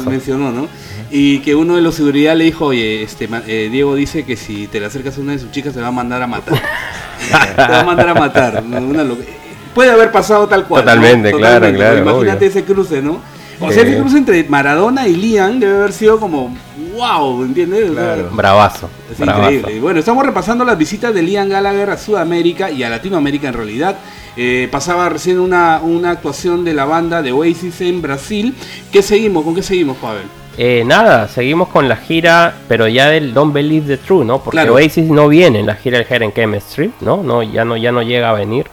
[0.10, 0.67] mencionó no
[1.12, 4.38] y que uno de los seguridad le dijo oye este ma- eh, Diego dice que
[4.38, 6.54] si te le acercas a una de sus chicas te va a mandar a matar
[7.56, 8.63] te va a mandar a matar.
[8.65, 9.04] Una
[9.76, 10.91] puede haber pasado tal cual ¿no?
[10.91, 12.47] Totalmente, claro, claro, imagínate obvio.
[12.50, 13.19] ese cruce no
[13.60, 16.56] o sea ese cruce entre Maradona y Liam debe haber sido como
[16.95, 17.91] wow ¿entiendes?
[17.91, 18.30] Claro.
[18.32, 18.89] Bravazo.
[19.12, 19.52] es bravazo.
[19.52, 19.80] increíble.
[19.82, 23.97] Bueno, estamos repasando las visitas de Liam Gallagher a Sudamérica y a Latinoamérica en realidad.
[24.36, 28.56] Eh, pasaba recién una, una actuación de la banda de Oasis en Brasil.
[28.91, 29.43] ¿Qué seguimos?
[29.45, 30.24] ¿Con qué seguimos, Pavel?
[30.58, 34.40] Eh, nada, seguimos con la gira, pero ya del Don't Believe the True, ¿no?
[34.40, 34.76] Porque Claro.
[34.76, 37.24] Oasis no viene en la gira del Head and Chemistry, ¿no?
[37.24, 38.68] no ya no ya no llega a venir.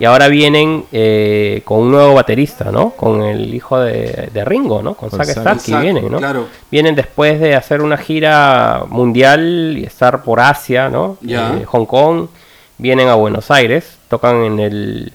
[0.00, 2.90] Y ahora vienen eh, con un nuevo baterista, ¿no?
[2.90, 4.94] Con el hijo de, de Ringo, ¿no?
[4.94, 6.18] Con, Zack Zack, vienen, ¿no?
[6.18, 6.46] claro.
[6.70, 11.18] Vienen después de hacer una gira mundial y estar por Asia, ¿no?
[11.20, 11.56] Ya.
[11.56, 12.28] Eh, Hong Kong.
[12.80, 15.12] Vienen a Buenos Aires, tocan en el,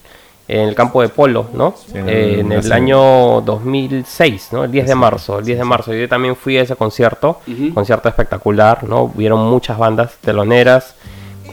[0.47, 1.73] en el campo de polo, ¿no?
[1.77, 4.63] Sí, Eh, en el año 2006, ¿no?
[4.65, 5.93] El 10 de marzo, el 10 de marzo.
[5.93, 7.39] Yo también fui a ese concierto,
[7.73, 9.07] concierto espectacular, ¿no?
[9.07, 10.95] Vieron muchas bandas teloneras,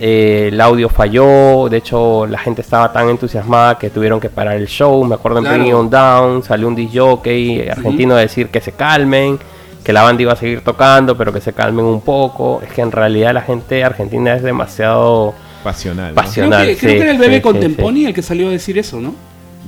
[0.01, 4.57] eh, el audio falló, de hecho la gente estaba tan entusiasmada que tuvieron que parar
[4.57, 5.59] el show, me acuerdo en Claro.
[5.59, 9.39] Bring On Down, salió un disc jockey argentino a decir que se calmen,
[9.85, 12.81] que la banda iba a seguir tocando, pero que se calmen un poco, es que
[12.81, 15.35] en realidad la gente argentina es demasiado...
[15.63, 16.09] Pasional.
[16.11, 16.15] ¿no?
[16.15, 16.63] Pasional.
[16.63, 18.79] creo que, creo que era el sí, bebé sí, Contemponí el que salió a decir
[18.79, 19.15] eso, ¿no?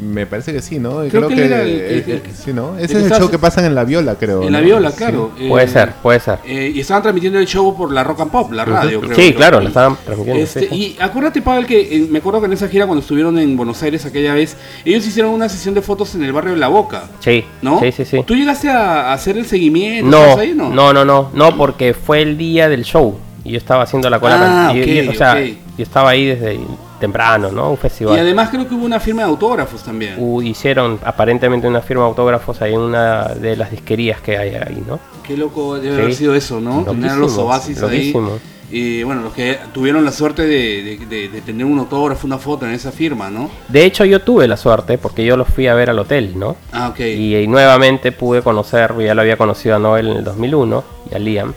[0.00, 1.02] Me parece que sí, ¿no?
[1.10, 2.78] Creo que él era el- eh, el- eh, sí, ¿no?
[2.78, 4.42] Ese que es el show que pasan en la viola, creo.
[4.42, 4.64] En la ¿no?
[4.64, 4.96] viola, Sí.
[4.96, 5.32] claro.
[5.38, 6.38] Eh, Puede ser, puede ser.
[6.46, 9.14] eh, y estaban transmitiendo el show por la Rock and Pop, la radio, creo.
[9.14, 10.42] Sí, claro, la estaban transmitiendo.
[10.42, 10.64] Este.
[10.74, 13.82] Y acuérdate, Pavel, que eh, me acuerdo que en esa gira, cuando estuvieron en Buenos
[13.82, 17.04] Aires aquella vez, ellos hicieron una sesión de fotos en el barrio de La Boca,
[17.20, 17.78] Sí, ¿no?
[17.78, 18.22] sí, sí, sí.
[18.26, 20.10] ¿Tú llegaste a, hacer el seguimiento?
[20.10, 23.58] No, ¿Estabas ahí, no, no, no, no, porque fue el día del show y yo
[23.58, 24.68] estaba haciendo la cola.
[24.70, 25.36] Ah, y- ok, y- o sea.
[25.76, 26.60] Yo estaba ahí desde
[27.00, 27.68] temprano, ¿no?
[27.70, 28.18] Un Y festival.
[28.18, 30.14] además creo que hubo una firma de autógrafos también.
[30.18, 34.50] U- hicieron aparentemente una firma de autógrafos ahí en una de las disquerías que hay
[34.54, 35.00] ahí, ¿no?
[35.22, 36.02] Qué loco debe Sí.
[36.02, 36.84] haber sido eso, ¿no?
[36.84, 38.32] Tener los oasis loquísimo.
[38.34, 38.40] ahí.
[38.74, 42.38] Y bueno, los que tuvieron la suerte de, de- de- de tener un autógrafo, una
[42.38, 43.50] foto en esa firma, ¿no?
[43.68, 46.56] De hecho, yo tuve la suerte porque yo los fui a ver al hotel, ¿no?
[46.72, 47.00] Ah, ok.
[47.00, 51.14] Y, y nuevamente pude conocer, ya lo había conocido a Noel en el 2001 y
[51.14, 51.52] a Liam.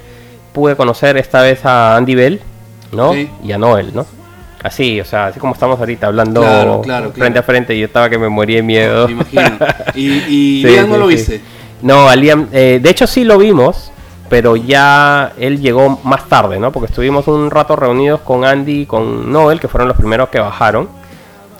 [0.52, 2.42] Pude conocer esta vez a Andy Bell,
[2.92, 3.14] ¿no?
[3.14, 3.30] Sí.
[3.44, 4.06] Y a Noel, ¿no?
[4.64, 7.40] Así, o sea, así como estamos ahorita hablando Claro, claro, frente claro.
[7.40, 9.08] a frente, yo estaba que me moría de miedo.
[9.08, 9.58] Me imagino.
[9.94, 11.42] Y, y Sí, Liam no lo viste.
[11.82, 13.92] No, a Liam, eh, de hecho sí lo vimos,
[14.28, 16.72] pero ya él llegó más tarde, ¿no?
[16.72, 20.40] Porque estuvimos un rato reunidos con Andy y con Noel, que fueron los primeros que
[20.40, 20.90] bajaron,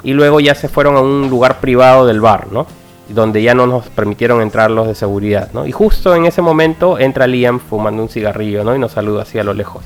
[0.04, 2.66] y luego ya se fueron a un lugar privado del bar, ¿no?
[3.10, 5.68] Donde ya no nos permitieron entrar los de seguridad, ¿no?
[5.68, 8.76] Y justo en ese momento entra Liam fumando un cigarrillo, ¿no?
[8.76, 9.84] Y nos saluda así a lo lejos.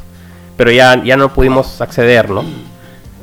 [0.60, 2.44] Pero ya, ya no pudimos acceder, ¿no?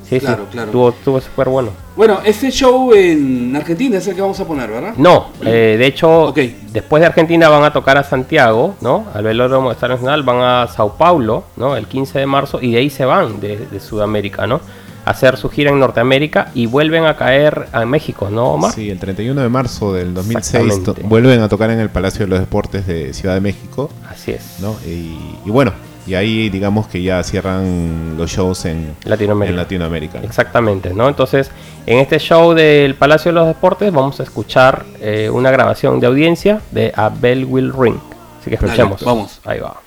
[0.08, 0.68] Sí, Claro, sí, claro.
[0.68, 1.68] Estuvo, estuvo súper bueno.
[1.96, 4.94] Bueno, este show en Argentina es el que vamos a poner, ¿verdad?
[4.96, 6.32] No, eh, de hecho,
[6.72, 9.04] después de Argentina van a tocar a Santiago, ¿no?
[9.12, 11.76] Al Velódromo de Estadio Nacional, van a Sao Paulo, ¿no?
[11.76, 14.60] El 15 de marzo, y de ahí se van de, de Sudamérica, ¿no?
[15.04, 18.72] A hacer su gira en Norteamérica y vuelven a caer a México, ¿no, Omar?
[18.72, 21.02] Sí, el 31 de marzo del 2006 to- Exactamente.
[21.08, 24.56] vuelven a tocar en el Palacio de los Deportes de Ciudad de México, Así es.
[24.60, 24.76] ¿no?
[24.86, 25.72] Y, y bueno,
[26.06, 29.50] y ahí digamos que ya cierran los shows en Latinoamérica.
[29.50, 30.18] en Latinoamérica.
[30.20, 30.24] ¿no?
[30.24, 31.08] Exactamente, ¿no?
[31.08, 31.50] Entonces,
[31.86, 36.06] en este show del Palacio de los Deportes vamos a escuchar eh, una grabación de
[36.06, 37.98] audiencia de A Bell Will Ring.
[38.40, 39.02] Así que Dale, escuchemos.
[39.04, 39.40] vamos.
[39.44, 39.85] Ahí va.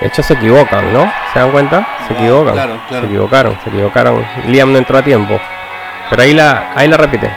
[0.00, 1.10] De hecho se equivocan, ¿no?
[1.32, 1.86] ¿Se dan cuenta?
[2.06, 2.54] Se Ah, equivocan.
[2.54, 3.00] claro, claro.
[3.06, 4.26] Se equivocaron, se equivocaron.
[4.46, 5.40] Liam no entró a tiempo.
[6.10, 7.30] Pero ahí la, ahí la repite.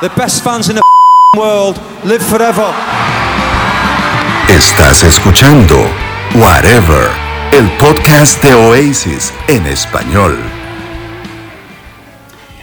[0.00, 0.82] The best fans in the
[1.36, 2.70] world, live forever.
[4.48, 5.74] Estás escuchando
[6.34, 7.08] Whatever,
[7.52, 10.36] el podcast de Oasis en español.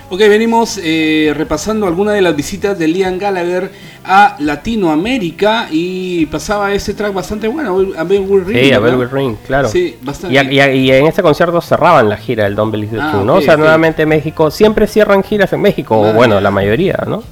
[0.10, 3.72] Ok, venimos eh, repasando algunas de las visitas de Liam Gallagher
[4.06, 9.12] a Latinoamérica y pasaba ese track bastante bueno, a Ring.
[9.12, 9.68] Ring, claro.
[9.70, 10.34] Sí, bastante.
[10.34, 13.02] Y, a- y a- y en este concierto cerraban la gira del Don't Believe the
[13.02, 13.36] Ah, ¿no?
[13.36, 17.24] o sea, nuevamente México, siempre cierran giras en México, Ah, o bueno, la mayoría, ¿no?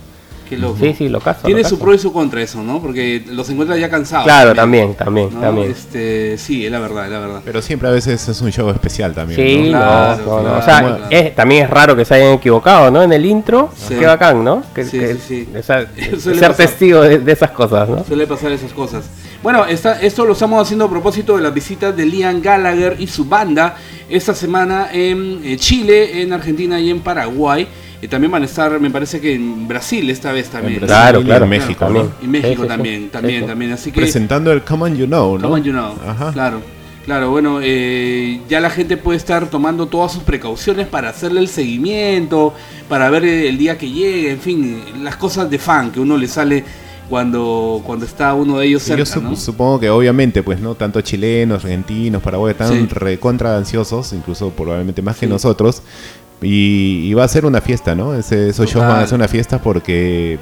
[0.52, 0.78] Qué loco.
[0.82, 1.40] Sí, sí, lo caso.
[1.46, 2.82] Tiene lo su pro y su contra eso, ¿no?
[2.82, 4.26] Porque los encuentra ya cansados.
[4.26, 5.40] Claro, también, también, ¿no?
[5.40, 5.72] también.
[5.72, 7.42] Este, sí, es la verdad, es la verdad.
[7.46, 9.40] Pero siempre a veces es un show especial también.
[9.40, 9.80] Sí, ¿no?
[9.80, 11.06] no, Claro, no, no, claro, O sea, claro.
[11.10, 13.02] es- también es raro que se hayan equivocado, ¿no?
[13.02, 13.96] En el intro, Sí.
[13.98, 14.62] qué bacán, ¿no?
[14.76, 15.48] Que, Sí, que- sí, sí.
[15.58, 15.86] o sea,
[16.20, 16.56] ser pasar.
[16.56, 18.04] testigo de, de esas cosas, ¿no?
[18.04, 19.06] Suele pasar esas cosas.
[19.42, 23.08] Bueno, esta- esto lo estamos haciendo a propósito de las visitas de Liam Gallagher y
[23.08, 23.76] su banda
[24.10, 27.68] esta semana en eh, Chile, en Argentina y en Paraguay.
[28.02, 30.80] Y también van a estar, me parece que en Brasil esta vez también.
[30.80, 31.46] Brasil Claro, y claro.
[31.48, 32.06] México, también.
[32.08, 32.26] ¿no?
[32.26, 33.72] Y México también, también, también.
[33.74, 35.48] Así que Presentando el Come On You Know, ¿no?
[35.50, 35.94] Come on, you know.
[36.08, 36.32] Ajá.
[36.34, 36.62] Claro,
[37.06, 37.30] claro.
[37.30, 42.56] Bueno, eh, ya la gente puede estar tomando todas sus precauciones para hacerle el seguimiento,
[42.90, 46.28] para ver el día que llegue, en fin, las cosas de fan que uno le
[46.28, 46.64] sale
[47.08, 49.36] cuando, cuando está uno de ellos yo cerca, sup- ¿no?
[49.36, 50.76] supongo que obviamente, pues, ¿no?
[50.76, 52.88] Tanto chilenos, argentinos, paraguayos están Sí.
[52.90, 55.30] recontra ansiosos, incluso probablemente más que Sí.
[55.32, 55.82] nosotros.
[56.42, 58.16] Y, y va a ser una fiesta, ¿no?
[58.16, 60.40] Ese- esos shows van a ser una fiesta porque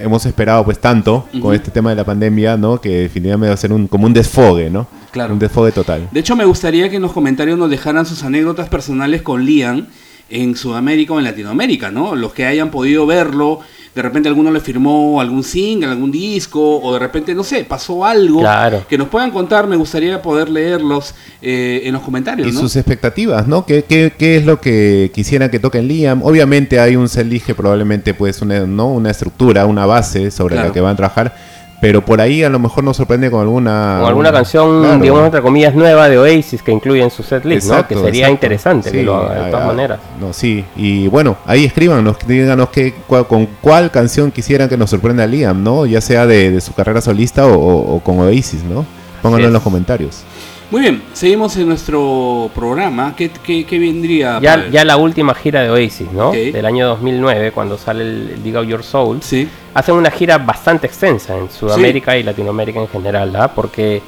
[0.00, 2.80] hemos esperado pues tanto con este tema de la pandemia, ¿no?
[2.80, 4.86] Que definitivamente va a ser un, como un desfogue, ¿no?
[5.10, 5.32] Claro.
[5.32, 6.08] Un desfogue total.
[6.12, 9.86] De hecho, me gustaría que en los comentarios nos dejaran sus anécdotas personales con Liam
[10.30, 12.14] en Sudamérica o en Latinoamérica, ¿no?
[12.14, 13.60] Los que hayan podido verlo,
[13.94, 18.04] de repente alguno le firmó algún single, algún disco, o de repente, no sé, pasó
[18.04, 18.84] algo Claro.
[18.88, 22.60] que nos puedan contar, me gustaría poder leerlos eh, en los comentarios, Y ¿no?
[22.60, 23.66] sus expectativas, ¿no?
[23.66, 26.22] ¿Qué, qué, qué es lo que quisieran que toquen Liam?
[26.22, 28.88] Obviamente hay un setlist que probablemente pues una, ¿no?
[28.88, 30.68] una estructura, una base sobre Claro.
[30.68, 31.36] la que van a trabajar,
[31.80, 33.98] pero por ahí a lo mejor nos sorprende con alguna...
[34.00, 34.98] Con alguna canción, Claro.
[35.00, 37.74] digamos, entre comillas, nueva de Oasis que incluye en su setlist, ¿no?
[37.74, 38.32] Exacto, Que sería exacto.
[38.34, 40.00] interesante que Sí, lo de todas maneras.
[40.20, 44.90] No, sí, y bueno, ahí escríbanos, díganos qué, cuál- con cuál canción quisieran que nos
[44.90, 45.86] sorprenda Liam, ¿no?
[45.86, 48.84] Ya sea de, de su carrera solista o, o- o con Oasis, ¿no?
[49.22, 50.22] Pónganlo en los comentarios.
[50.70, 53.14] Muy bien, seguimos en nuestro programa.
[53.16, 54.38] ¿Qué, qué- qué vendría?
[54.42, 56.30] Ya, ya la última gira de Oasis, ¿no?
[56.32, 59.22] Del año 2009, cuando sale el Dig Out Your Soul.
[59.22, 63.48] Sí, Hacen una gira bastante extensa en Sudamérica y Latinoamérica en general, ¿ah?
[63.54, 64.02] Porque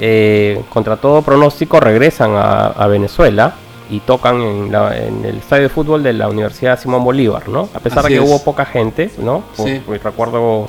[0.00, 3.54] eh, contra todo pronóstico regresan a, a Venezuela
[3.90, 7.68] y tocan en, la- en el estadio de fútbol de la Universidad Simón Bolívar, ¿no?
[7.74, 8.28] A pesar Así de que es.
[8.30, 9.44] hubo poca gente, ¿no?
[9.56, 9.80] Por- Sí.
[9.86, 10.66] pues recuerdo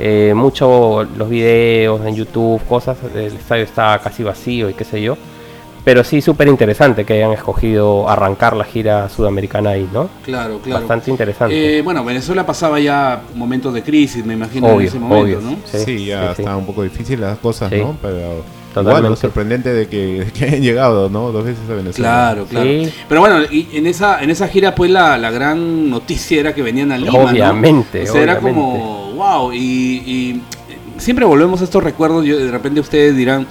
[0.00, 5.00] eh, mucho los videos en YouTube, cosas, el estadio está casi vacío y qué sé
[5.02, 5.16] yo.
[5.82, 10.10] Pero sí, súper interesante que hayan escogido arrancar la gira sudamericana ahí, ¿no?
[10.24, 10.80] claro, claro.
[10.80, 11.78] Bastante interesante.
[11.78, 15.40] Eh, bueno, Venezuela pasaba ya momentos de crisis, me imagino, en Obvio, ese momento, obvio.
[15.40, 15.56] ¿no?
[15.64, 16.42] Sí, Sí, ya sí, sí.
[16.42, 17.78] estaba un poco difícil las cosas, Sí.
[17.78, 17.96] ¿no?
[18.02, 18.42] Pero
[18.74, 19.08] Totalmente.
[19.10, 21.32] lo sorprendente de que, de que hayan llegado, ¿no?
[21.32, 22.08] Dos veces a Venezuela.
[22.08, 22.66] Claro, claro.
[22.70, 22.92] Sí.
[23.08, 26.62] Pero bueno, y en esa en esa gira pues la, la gran noticia era que
[26.62, 27.18] venían a Lima, ¿no?
[27.30, 30.42] Obviamente, O sea, era como, wow, y, y
[30.98, 33.46] siempre volvemos a estos recuerdos, yo, de repente ustedes dirán,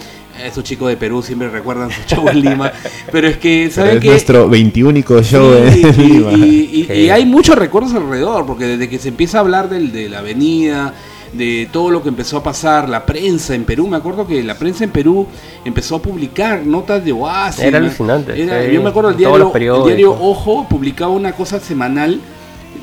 [0.46, 2.72] esos chicos de Perú siempre recuerdan su show en Lima,
[3.12, 4.10] pero es que, Pero ¿saben es qué?
[4.10, 6.32] nuestro 21 show Sí, en y, Lima.
[6.32, 6.94] y- y- Sí.
[6.94, 10.20] y hay muchos recuerdos alrededor, porque desde que se empieza a hablar del, de la
[10.20, 10.94] avenida,
[11.34, 14.56] de todo lo que empezó a pasar, la prensa en Perú, me acuerdo que la
[14.56, 15.28] prensa en Perú
[15.64, 17.64] empezó a publicar notas de Oasis.
[17.64, 18.72] Era alucinante, Era- sí.
[18.74, 22.20] Yo me acuerdo el diario, el diario Ojo publicaba una cosa semanal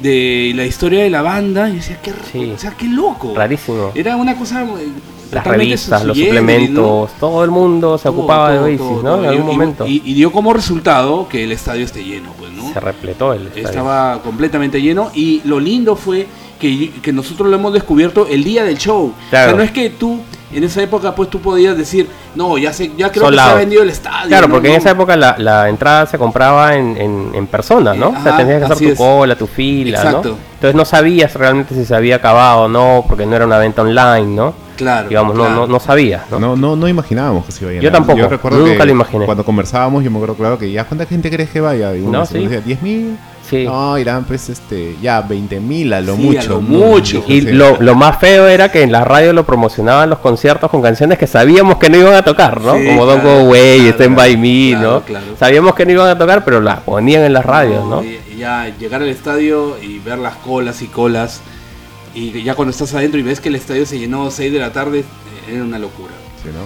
[0.02, 2.52] de la historia de la banda y yo decía, qué, Sí.
[2.54, 3.32] o sea, qué loco.
[3.34, 3.92] Rarísimo.
[3.94, 4.88] Era una cosa eh,
[5.32, 9.24] Las revistas, los suplementos, todo el mundo se Todo, ocupaba de Oasis, todo, ¿no?
[9.24, 9.86] En algún Y- y- momento.
[9.86, 12.72] Y, y dio como resultado que el estadio esté lleno, pues, ¿no?
[12.72, 13.66] se repletó el estadio.
[13.68, 16.26] Estaba completamente lleno y lo lindo fue
[16.58, 19.12] que, que nosotros lo hemos descubierto el día del show.
[19.30, 19.46] Claro.
[19.46, 20.20] O sea, no es que tú
[20.54, 23.54] en esa época pues tú podías decir, no, ya sé, ya creo que se ha
[23.54, 24.28] vendido el estadio.
[24.28, 24.54] Claro, ¿no?
[24.54, 24.78] porque en No.
[24.78, 28.06] esa época la, la entrada se compraba en, en, en persona, ¿no?
[28.06, 28.98] Eh, o sea, ajá, tenías que hacer tu es.
[28.98, 30.28] cola, tu fila, Exacto.
[30.30, 30.36] ¿no?
[30.54, 33.82] Entonces no sabías realmente si se había acabado o no, porque no era una venta
[33.82, 34.54] online, ¿no?
[34.76, 35.08] Claro.
[35.08, 35.60] Digamos, no, claro.
[35.62, 36.38] no, no sabías, ¿no?
[36.38, 37.84] No, no, no imaginábamos que se iba a llenar.
[37.84, 39.24] Yo tampoco, Yo recuerdo nunca que lo imaginé.
[39.24, 41.94] Cuando conversábamos, yo me acuerdo claro que ya, ¿cuánta gente crees que vaya?
[41.96, 42.46] Y uno No, sí.
[42.46, 43.16] decía, ¿10 mil?
[43.48, 43.64] Sí.
[43.64, 46.40] No, irán pues este, ya 20 mil a lo Sí, mucho.
[46.40, 46.68] a lo ¿no?
[46.68, 47.24] mucho.
[47.28, 47.52] Y Sí.
[47.52, 51.16] lo, lo más feo era que en la radio lo promocionaban los conciertos con canciones
[51.18, 52.72] que sabíamos que no iban a tocar, ¿no?
[52.72, 55.36] Como Don't claro, Go Away, claro, Stand By Me, claro, ¿no?
[55.38, 58.02] Sabíamos que no iban a tocar, pero las ponían en las radios, ¿no?
[58.02, 61.40] Y, y ya llegar al estadio y ver las colas y colas
[62.14, 64.58] y ya cuando estás adentro y ves que el estadio se llenó a 6 de
[64.58, 65.04] la tarde,
[65.48, 66.12] era una locura.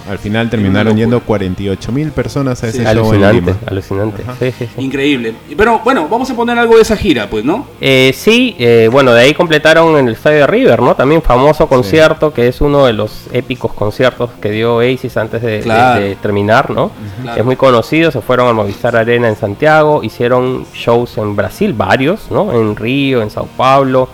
[0.09, 2.85] Al final terminaron yendo 48 mil personas a ese Sí.
[2.85, 3.57] show en Alucinante, Lima.
[3.67, 4.23] alucinante.
[4.59, 4.69] Sí.
[4.79, 5.35] Increíble.
[5.57, 7.67] Pero bueno, vamos a poner algo de esa gira, pues, ¿no?
[7.81, 10.95] Eh, sí, eh, bueno, de ahí completaron en el estadio de River, ¿no?
[10.95, 15.51] También famoso concierto, que es uno de los épicos conciertos que dio Oasis antes de,
[15.53, 16.01] de- Claro.
[16.01, 16.91] de terminar, ¿no?
[17.23, 17.39] Claro.
[17.41, 22.31] Es muy conocido, se fueron al Movistar Arena en Santiago, hicieron shows en Brasil, varios,
[22.31, 22.53] ¿no?
[22.53, 24.09] En Río, en Sao Paulo,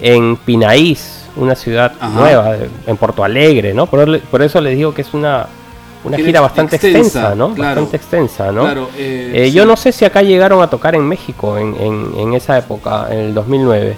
[0.00, 2.18] en Pinaís, una ciudad Ajá.
[2.20, 2.56] nueva,
[2.86, 3.86] en Porto Alegre, ¿no?
[3.86, 5.46] Por, por eso les digo que es una,
[6.04, 7.54] una gira bastante extensa, extensa, ¿no?
[7.54, 7.80] claro.
[7.82, 8.62] Bastante extensa, ¿no?
[8.62, 9.52] Claro, eh, Eh, sí.
[9.52, 13.06] Yo no sé si acá llegaron a tocar en México en, en- en esa época,
[13.10, 13.96] en el 2009.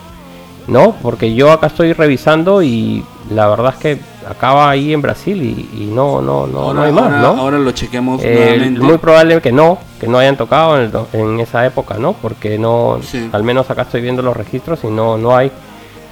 [0.68, 0.94] ¿No?
[1.02, 3.04] Porque yo acá estoy revisando y
[3.34, 3.98] la verdad es que
[4.30, 7.26] acaba ahí en Brasil y, y no, no, no, ahora, no hay más, ahora- ¿no?
[7.40, 8.80] ahora lo chequeamos Eh, nuevamente.
[8.80, 12.12] muy probable que no, que no hayan tocado en, el do- en esa época, ¿no?
[12.12, 13.28] Porque no, Sí.
[13.32, 15.50] al menos acá estoy viendo los registros y no, no hay.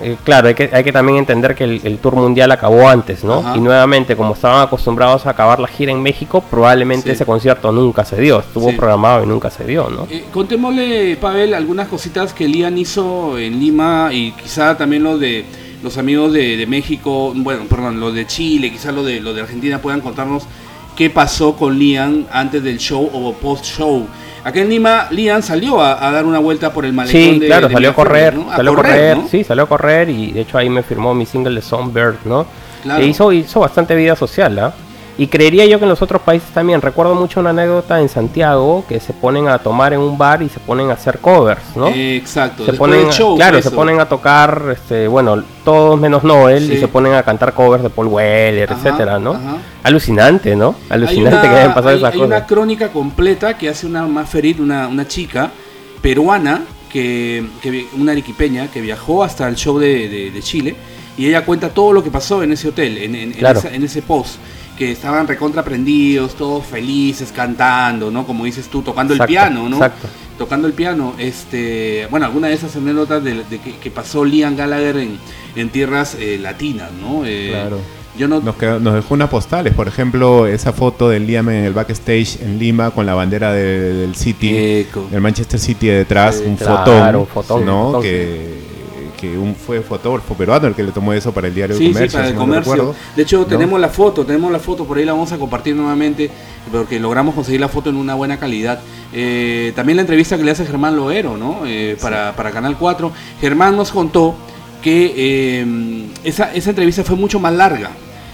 [0.03, 3.23] Eh, claro, hay que, hay que también entender que el, el tour mundial acabó antes,
[3.25, 3.41] ¿no?
[3.41, 3.57] Ajá.
[3.57, 7.11] Y nuevamente, como estaban acostumbrados a acabar la gira en México, probablemente Sí.
[7.13, 8.77] ese concierto nunca se dio, estuvo Sí.
[8.77, 10.07] programado y nunca se dio, ¿no?
[10.11, 15.45] Eh, contémosle, Pavel, algunas cositas que Lian hizo en Lima y quizá también los de
[15.83, 19.41] los amigos de, de México, bueno, perdón, los de Chile, quizá los de, los de
[19.41, 20.45] Argentina puedan contarnos
[20.95, 24.07] qué pasó con Lian antes del show o post show.
[24.43, 27.47] Acá en Lima, Lian salió a, a dar una vuelta por el malecón Sí, de
[27.47, 30.57] claro, de salió a correr, salió a correr, sí, salió a correr y de hecho
[30.57, 32.47] ahí me firmó mi single de Songbird, ¿no?
[32.83, 33.03] Claro.
[33.03, 34.73] E hizo, hizo bastante vida social, ¿ah?
[35.19, 36.81] Y creería yo que en los otros países también.
[36.81, 40.49] Recuerdo mucho una anécdota en Santiago que se ponen a tomar en un bar y
[40.49, 41.89] se ponen a hacer covers, ¿no?
[41.89, 42.65] Exacto.
[42.65, 46.67] se ponen, del show, claro, fue se ponen a tocar, este, bueno, todos menos Noel
[46.67, 46.75] Sí.
[46.75, 49.33] y se ponen a cantar covers de Paul Weller, Ajá, etcétera, ¿no?
[49.33, 49.57] ajá.
[49.83, 50.75] Alucinante, ¿no?
[50.89, 52.27] Alucinante Hay una- que hayan pasado hay- esas hay cosas.
[52.39, 55.51] una crónica completa que hace una Maferit, una, una chica
[56.01, 60.75] peruana, que, que una arequipeña, que viajó hasta el show de, de- de Chile
[61.17, 63.59] y ella cuenta todo lo que pasó en ese hotel, en, en- en Claro.
[63.61, 64.37] esa- en ese post.
[64.81, 68.27] Que estaban recontra prendidos, todos felices, cantando, ¿no?
[68.27, 69.77] Como dices tú, tocando Exacto, el piano, ¿no?
[69.77, 70.09] exacto.
[70.39, 71.13] Tocando el piano.
[71.19, 75.19] Este, bueno, alguna de esas anécdotas de, de que, que pasó Liam Gallagher en,
[75.55, 77.27] en tierras eh, latinas, ¿no?
[77.27, 77.79] Eh, Claro.
[78.19, 81.65] Yo no, Nos, quedó- nos dejó unas postales, por ejemplo, esa foto del Liam en
[81.65, 85.07] el backstage en Lima con la bandera de- del City, Eco.
[85.11, 87.81] del Manchester City detrás, Sí, un claro, fotón, un fotón, ¿no?
[87.87, 88.70] un fotón, que,
[89.21, 91.93] que un, fue fotógrafo peruano el que le tomó eso para el diario Sí, del
[91.93, 92.19] sí, comercio.
[92.19, 92.95] para el comercio.
[93.15, 93.47] De hecho, ¿no?
[93.47, 96.31] tenemos la foto, tenemos la foto, por ahí la vamos a compartir nuevamente,
[96.73, 98.81] porque logramos conseguir la foto en una buena calidad.
[99.13, 101.61] Eh, también la entrevista que le hace Germán Loero, ¿no?
[101.67, 103.13] Eh, para, para Canal 4.
[103.41, 104.35] Germán nos contó
[104.83, 107.91] que eh, esa, esa entrevista fue mucho más larga,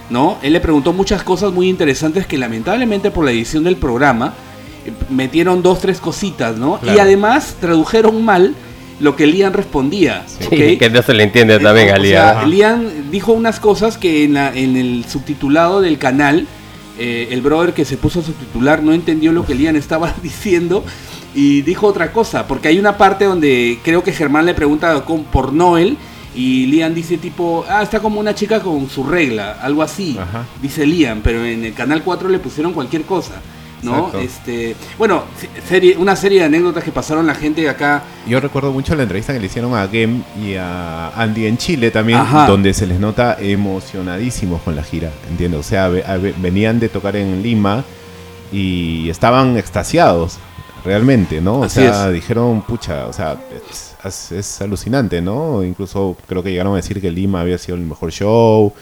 [0.09, 0.37] ¿no?
[0.41, 4.33] Él le preguntó muchas cosas muy interesantes que lamentablemente por la edición del programa
[4.85, 6.79] eh, metieron dos, tres cositas, ¿no?
[6.83, 8.55] Y además tradujeron mal
[8.99, 10.25] lo que Lian respondía.
[10.49, 12.33] Que no se le entiende también O a Lian.
[12.35, 16.47] sea, Lian dijo unas cosas que en, la- en el subtitulado del canal,
[16.99, 20.83] eh, el brother que se puso a subtitular no entendió lo que Lian estaba diciendo
[21.35, 25.25] y dijo otra cosa, porque hay una parte donde creo que Germán le pregunta con-
[25.25, 25.95] por Noel
[26.35, 30.45] y Lian dice tipo, ah, está como una chica con su regla, algo así, Ajá.
[30.61, 33.41] dice Lian, pero en el canal 4 le pusieron cualquier cosa.
[33.83, 33.97] ¿No?
[34.07, 34.19] Exacto.
[34.19, 38.39] Este, bueno, se- serie, una serie de anécdotas que pasaron la gente de acá Yo
[38.39, 42.19] recuerdo mucho la entrevista que le hicieron a Gem y a Andy en Chile también,
[42.19, 42.47] Ajá.
[42.47, 45.59] donde se les nota emocionadísimos con la gira, ¿entiendes?
[45.59, 47.83] O sea, venían de tocar en Lima
[48.51, 50.37] y estaban extasiados,
[50.85, 51.59] realmente, ¿no?
[51.59, 52.13] O Así sea, es.
[52.13, 53.37] dijeron, pucha, o sea,
[53.69, 55.63] es, es- es alucinante, ¿no?
[55.63, 58.73] Incluso creo que llegaron a decir que Lima había sido el mejor show,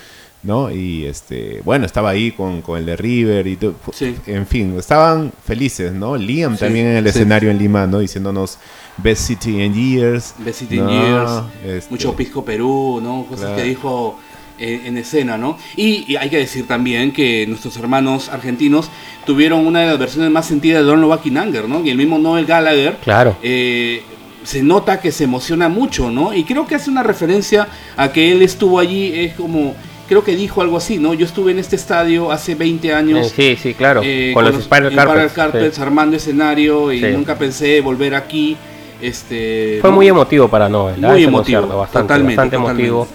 [0.46, 0.72] ¿no?
[0.72, 3.76] Y este, bueno, estaba ahí con, con el de River y todo.
[3.92, 4.16] Sí.
[4.28, 6.16] En fin, estaban felices, ¿no?
[6.16, 7.10] Liam Sí, también en el sí.
[7.10, 8.00] escenario en Lima, ¿no?
[8.00, 8.58] Diciéndonos
[8.98, 10.36] Best City in Years.
[10.40, 10.88] Best City in.
[10.88, 11.32] Years,
[11.66, 13.26] Este, mucho Pisco Perú, ¿no?
[13.26, 13.56] Cosas Claro.
[13.58, 14.20] que dijo
[14.58, 15.58] eh, en escena, ¿no?
[15.76, 18.90] Y, y hay que decir también que nuestros hermanos argentinos
[19.26, 21.84] tuvieron una de las versiones más sentidas de in Anger, ¿no?
[21.84, 23.36] Y el mismo Noel Gallagher Claro.
[23.44, 24.02] eh,
[24.46, 26.34] se nota que se emociona mucho, ¿no?
[26.34, 27.68] Y creo que hace una referencia
[27.98, 29.76] a que él estuvo allí, es como,
[30.08, 31.14] creo que dijo algo así, ¿no?
[31.14, 33.28] Yo estuve en este estadio hace 20 años.
[33.28, 34.02] Eh, sí, sí, claro.
[34.04, 35.34] eh, con, los Spiral Spiral Carpets.
[35.34, 35.82] Carpets sí.
[35.82, 37.08] armando escenario y Sí.
[37.08, 38.56] nunca pensé volver aquí.
[39.02, 39.96] Este, Fue ¿no?
[39.98, 41.04] muy emotivo para Noel.
[41.04, 41.10] ¿ah?
[41.10, 42.88] Muy emotivo, bastante, totalmente, bastante totalmente.
[42.90, 43.08] emotivo.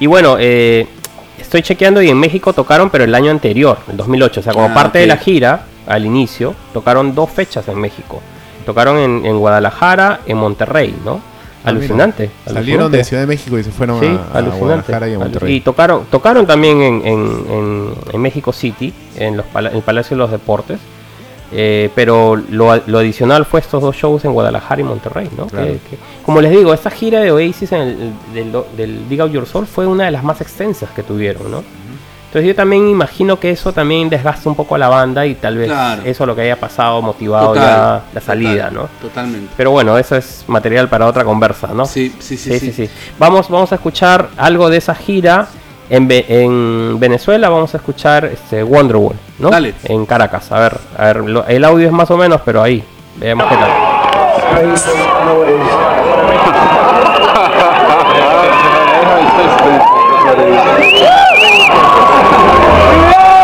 [0.00, 0.86] Y bueno, eh,
[1.40, 4.40] estoy chequeando y en México tocaron, pero el año anterior, el 2008.
[4.40, 8.20] O sea, como Ah, parte de la gira, al inicio, tocaron dos fechas en México.
[8.66, 11.20] Tocaron en, en Guadalajara, en Monterrey, ¿no?
[11.64, 11.70] Ah.
[11.70, 12.30] Alucinante.
[12.46, 14.40] Salieron de Ciudad de México y se fueron Sí, a.
[14.40, 15.54] Guadalajara y a Monterrey.
[15.56, 19.82] Y tocaron, tocaron también en, en, en- en México City, en, los pala- en el
[19.82, 20.78] Palacio de los Deportes.
[21.50, 25.46] Eh, pero lo, lo adicional fue estos dos shows en Guadalajara y Monterrey, ¿no?
[25.46, 25.66] Claro.
[25.66, 29.32] Que- que- como les digo, esta gira de Oasis en el- del, del Dig Out
[29.32, 31.64] Your Soul fue una de las más extensas que tuvieron, ¿no?
[32.28, 35.56] Entonces yo también imagino que eso también desgasta un poco a la banda y tal
[35.56, 36.02] vez Claro.
[36.04, 38.88] eso lo que haya pasado motivado Total, ya la salida, total, ¿no?
[39.00, 39.52] Totalmente.
[39.56, 41.86] Pero bueno, eso es material para otra conversa, ¿no?
[41.86, 42.72] Sí, sí, sí, Sí, sí.
[42.72, 42.92] sí, sí.
[43.18, 45.46] Vamos, vamos a escuchar algo de esa gira.
[45.90, 49.48] En, Ve- en Venezuela vamos a escuchar este Wonderwall, ¿no?
[49.48, 49.74] Dale.
[49.84, 50.52] En Caracas.
[50.52, 52.84] A ver, a ver, lo- el audio es más o menos, pero ahí.
[53.16, 53.70] Veamos qué tal.
[61.70, 63.37] Obrigado.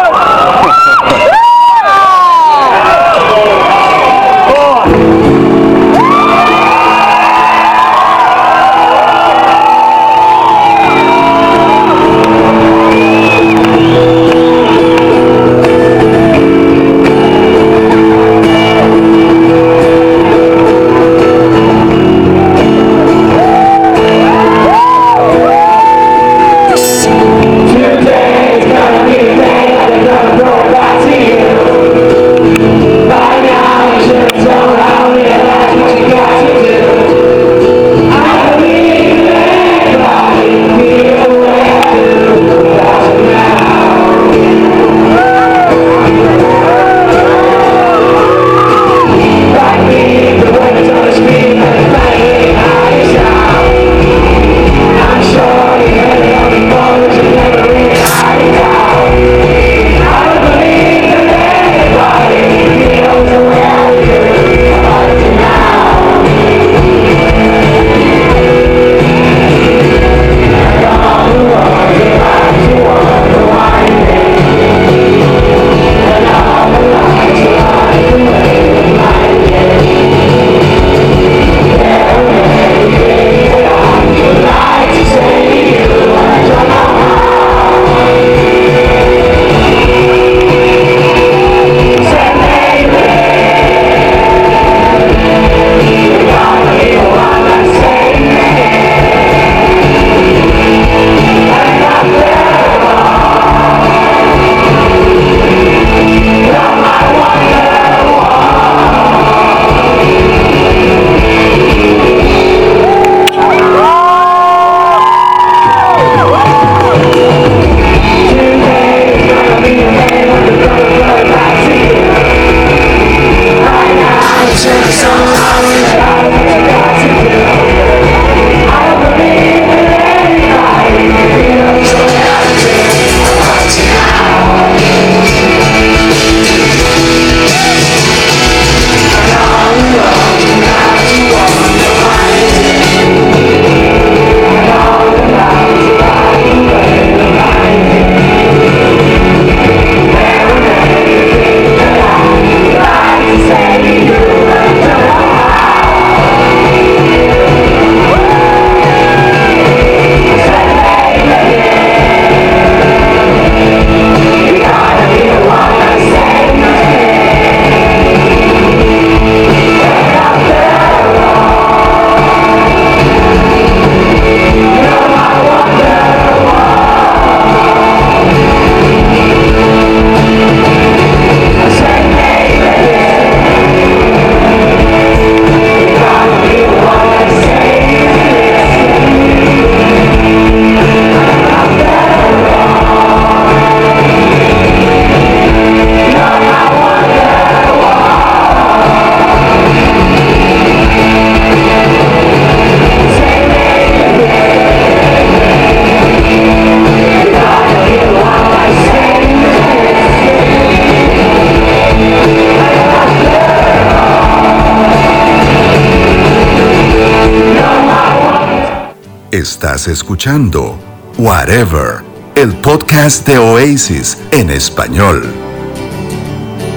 [219.89, 220.79] Escuchando
[221.19, 222.03] Whatever,
[222.37, 225.23] el podcast de Oasis en español.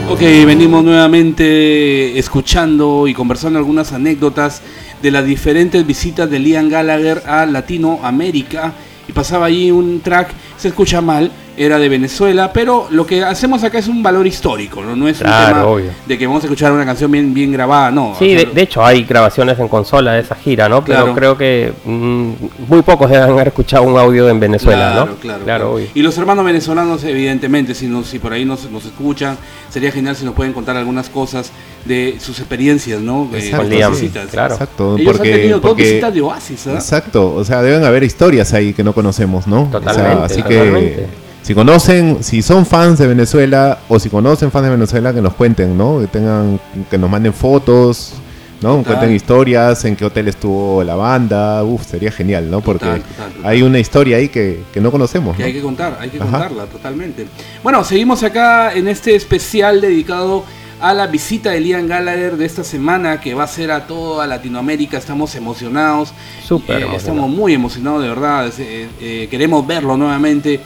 [0.10, 4.62] Ok, venimos nuevamente escuchando y conversando algunas anécdotas
[5.02, 8.74] de las diferentes visitas de Liam Gallagher a Latinoamérica.
[9.08, 13.64] Y pasaba allí un track, se escucha mal, era de Venezuela, pero lo que hacemos
[13.64, 15.90] acá es un valor histórico, no, no es un tema obvio.
[16.06, 18.16] de que vamos a escuchar una canción bien, bien grabada, no.
[18.20, 20.86] Sí, O sea, de, de hecho hay grabaciones en consola de esa gira, ¿no?
[20.86, 21.16] Pero Claro.
[21.16, 22.32] creo que mm,
[22.68, 25.16] muy pocos deben haber escuchado un audio en Venezuela, Claro, ¿no?
[25.16, 25.74] claro, claro.
[25.74, 25.88] obvio.
[25.96, 29.36] Y los hermanos venezolanos, evidentemente, si, nos, si por ahí nos, nos escuchan,
[29.70, 31.52] sería genial si nos pueden contar algunas cosas
[31.86, 33.30] de sus experiencias, ¿no?
[33.34, 34.02] Eh, Exacto, Con Liam, sí.
[34.04, 34.28] visitas.
[34.28, 34.54] claro.
[34.54, 36.74] Exacto, Ellos porque, han tenido dos porque- visitas de Oasis, ¿ah?
[36.76, 39.64] Exacto, o sea, deben haber historias ahí que no conocemos, ¿no?
[39.64, 40.96] O sea, Totalmente, así totalmente.
[40.96, 45.22] que si conocen, si son fans de Venezuela o si conocen fans de Venezuela que
[45.22, 46.02] nos cuenten, ¿no?
[46.02, 48.16] Que tengan, que nos manden fotos,
[48.62, 48.76] ¿no?
[48.80, 48.84] Total.
[48.98, 52.60] Cuenten historias, en qué hotel estuvo la banda, uf, sería genial, ¿no?
[52.60, 53.50] Porque Total, total, total.
[53.50, 55.48] hay una historia ahí que, que no conocemos, Que ¿no?
[55.48, 56.30] hay que contar, hay que Ajá.
[56.32, 57.26] contarla totalmente.
[57.64, 60.44] Bueno, seguimos acá en este especial dedicado
[60.80, 64.28] a la visita de Liam Gallagher de esta semana que va a ser a toda
[64.28, 64.98] Latinoamérica.
[64.98, 66.14] Estamos emocionados.
[66.46, 66.88] Súper Eh.
[66.96, 68.52] Estamos muy emocionados, de verdad.
[68.60, 70.60] Eh, eh, queremos verlo nuevamente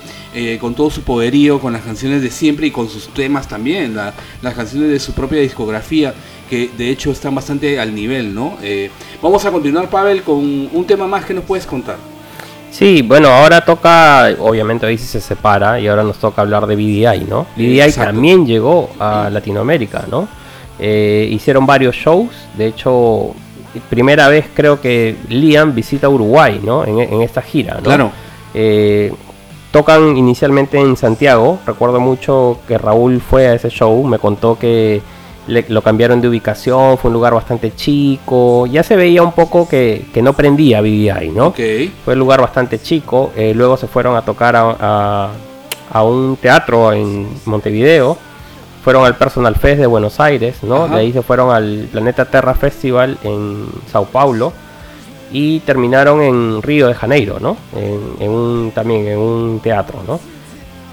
[0.62, 3.96] con todo su poderío, con las canciones de siempre y con sus temas también.
[3.96, 6.14] la- las canciones de su propia discografía,
[6.50, 8.58] que de hecho están bastante al nivel, ¿no?
[9.22, 10.38] Vamos a continuar, Pavel, con
[10.72, 11.98] un tema más que nos puedes contar.
[12.72, 16.76] Sí, bueno, ahora toca, obviamente hoy sí se separa y ahora nos toca hablar de
[16.76, 17.46] BDI, ¿no?
[17.56, 18.12] BDI Exacto.
[18.12, 20.28] también llegó a Latinoamérica, ¿no?
[20.80, 23.36] Eh, hicieron varios shows, de hecho,
[23.90, 26.86] primera vez creo que Liam visita Uruguay, ¿no?
[26.86, 27.82] En, en esta gira, ¿no?
[27.82, 28.12] Claro.
[28.54, 29.12] Eh,
[29.72, 35.02] tocan inicialmente en Santiago, recuerdo mucho que Raúl fue a ese show, me contó que
[35.52, 39.68] le- lo cambiaron de ubicación, fue un lugar bastante chico, ya se veía un poco
[39.70, 41.48] que, que no prendía BDI, ¿no?
[41.48, 41.60] Ok.
[42.04, 43.32] Fue un lugar bastante chico.
[43.36, 45.30] eh, luego se fueron a tocar a, a-
[45.94, 48.18] a un teatro en Montevideo.
[48.84, 50.86] Fueron al Personal Fest de Buenos Aires, ¿no?
[50.86, 50.96] Ajá.
[50.96, 54.54] De ahí se fueron al Planeta Terra Festival en Sao Paulo.
[55.34, 57.56] Y terminaron en Río de Janeiro, ¿no?
[57.76, 60.20] En, en un, también en un teatro, ¿no?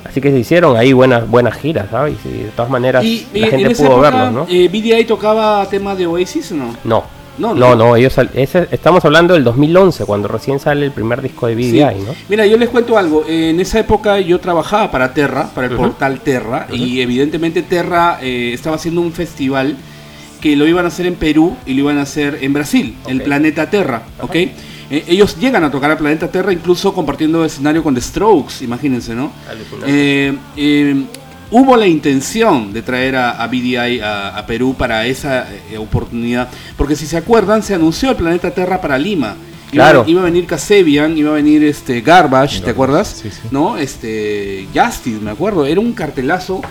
[0.09, 2.16] Así que se hicieron ahí buenas, buenas giras, ¿sabes?
[2.24, 4.46] Y de todas maneras Y, la en gente pudo época, verlos, ¿no?
[4.48, 6.76] eh, BDI tocaba temas de Oasis o no?
[6.84, 7.18] no.
[7.38, 7.76] No, No, no.
[7.90, 11.54] no, ellos sal- ese- estamos hablando del 2011, cuando recién sale el primer disco de
[11.54, 12.04] BDI, Sí.
[12.04, 12.12] ¿no?
[12.28, 13.24] Mira, yo les cuento algo.
[13.28, 18.50] En esa época yo trabajaba para Terra, para el portal Terra, y evidentemente Terra eh,
[18.52, 19.76] estaba haciendo un festival
[20.40, 23.22] que lo iban a hacer en Perú y lo iban a hacer en Brasil, el
[23.22, 24.34] planeta Terra, ¿ok?
[24.91, 29.14] Eh, ellos llegan a tocar al planeta Terra incluso compartiendo escenario con The Strokes, imagínense,
[29.14, 29.32] ¿no?
[29.86, 31.05] Eh, eh,
[31.51, 36.49] hubo la intención de traer a, a BDI a, a Perú para esa eh, oportunidad,
[36.76, 39.28] porque si se acuerdan, se anunció el planeta Terra para Lima.
[39.70, 40.05] Iba- Claro.
[40.07, 43.20] Iba, a venir Kasebian, iba a venir este Garbage, ¿te acuerdas?
[43.22, 43.41] sí, sí.
[43.51, 43.76] ¿No?
[43.76, 45.66] Este Justice, me acuerdo.
[45.66, 46.62] Era un cartelazo.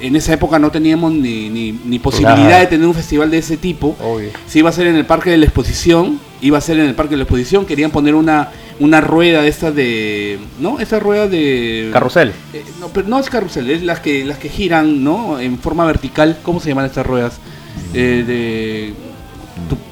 [0.00, 3.56] En esa época no teníamos ni, ni, ni posibilidad de tener un festival de ese
[3.56, 3.96] tipo.
[4.00, 4.30] Obvio.
[4.46, 6.94] Si iba a ser en el Parque de la Exposición, iba a ser en el
[6.94, 10.38] Parque de la Exposición, querían poner una, una rueda de estas de...
[10.60, 10.78] ¿No?
[10.78, 11.90] Esa rueda de...
[11.92, 12.32] Carrusel.
[12.52, 15.40] Eh, no, pero no es carrusel, es las que, las que giran, ¿no?
[15.40, 16.38] En forma vertical.
[16.42, 17.38] ¿Cómo se llaman estas ruedas?
[17.92, 18.94] Eh, de...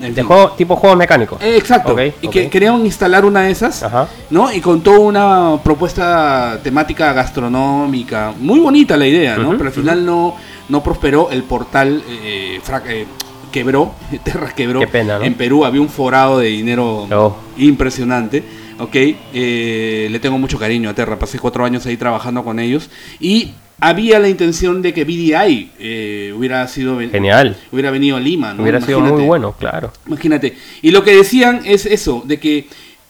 [0.01, 0.25] De fin.
[0.25, 1.43] juego, tipo juegos mecánicos.
[1.43, 1.97] Eh, exacto.
[2.23, 4.09] Y que querían instalar una de esas, Ajá.
[4.31, 4.53] ¿no?
[4.53, 8.33] Y con toda una propuesta temática gastronómica.
[8.39, 9.51] Muy bonita la idea, ¿no?
[9.53, 10.37] Pero al final no,
[10.69, 11.31] no prosperó.
[11.31, 13.07] El portal eh, eh,
[13.51, 13.93] quebró,
[14.25, 14.81] Terra quebró.
[14.81, 15.25] Qué pena, ¿no?
[15.25, 17.37] En Perú había un forado de dinero Oh.
[17.57, 18.45] impresionante.
[18.79, 21.19] Ok, eh, le tengo mucho cariño a Terra.
[21.19, 22.91] Pasé cuatro años ahí trabajando con ellos.
[23.21, 27.57] Y había la intención de que BDI eh, hubiera sido Genial.
[27.73, 28.63] hubiera venido a Lima, ¿no?
[28.63, 29.93] Hubiera sido muy bueno, claro.
[30.07, 30.57] Imagínate.
[30.83, 32.69] Y lo que decían es eso, de que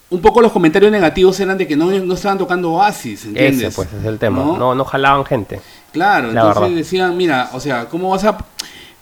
[0.08, 3.68] un poco los comentarios negativos eran de que no, no estaban tocando Oasis, ¿entiendes?
[3.68, 4.38] Ese pues es el tema.
[4.38, 4.56] ¿No?
[4.56, 5.60] No, no, jalaban gente.
[5.92, 6.76] Claro, La entonces verdad.
[6.76, 8.36] decían, mira, o sea, ¿cómo vas a...?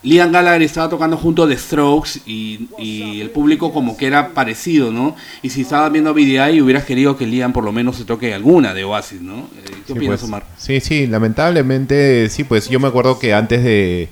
[0.04, 4.28] Liam Gallagher estaba tocando junto a The Strokes y, y el público como que era
[4.34, 5.16] parecido, ¿no?
[5.42, 8.74] Y si estabas viendo BDI hubieras querido que Liam por lo menos se toque alguna
[8.74, 9.38] de Oasis, ¿no?
[9.38, 10.44] Eh, ¿Qué Sí, opinas, pues, Omar?
[10.58, 14.08] Sí, sí, lamentablemente, sí, pues yo me acuerdo que antes de,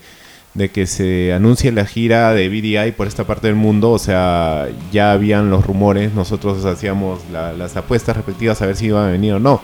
[0.55, 4.69] de que se anuncie la gira de BDI por esta parte del mundo, o sea,
[4.93, 9.11] ya habían los rumores, nosotros hacíamos la- las apuestas respectivas a ver si iban a
[9.11, 9.61] venir o no.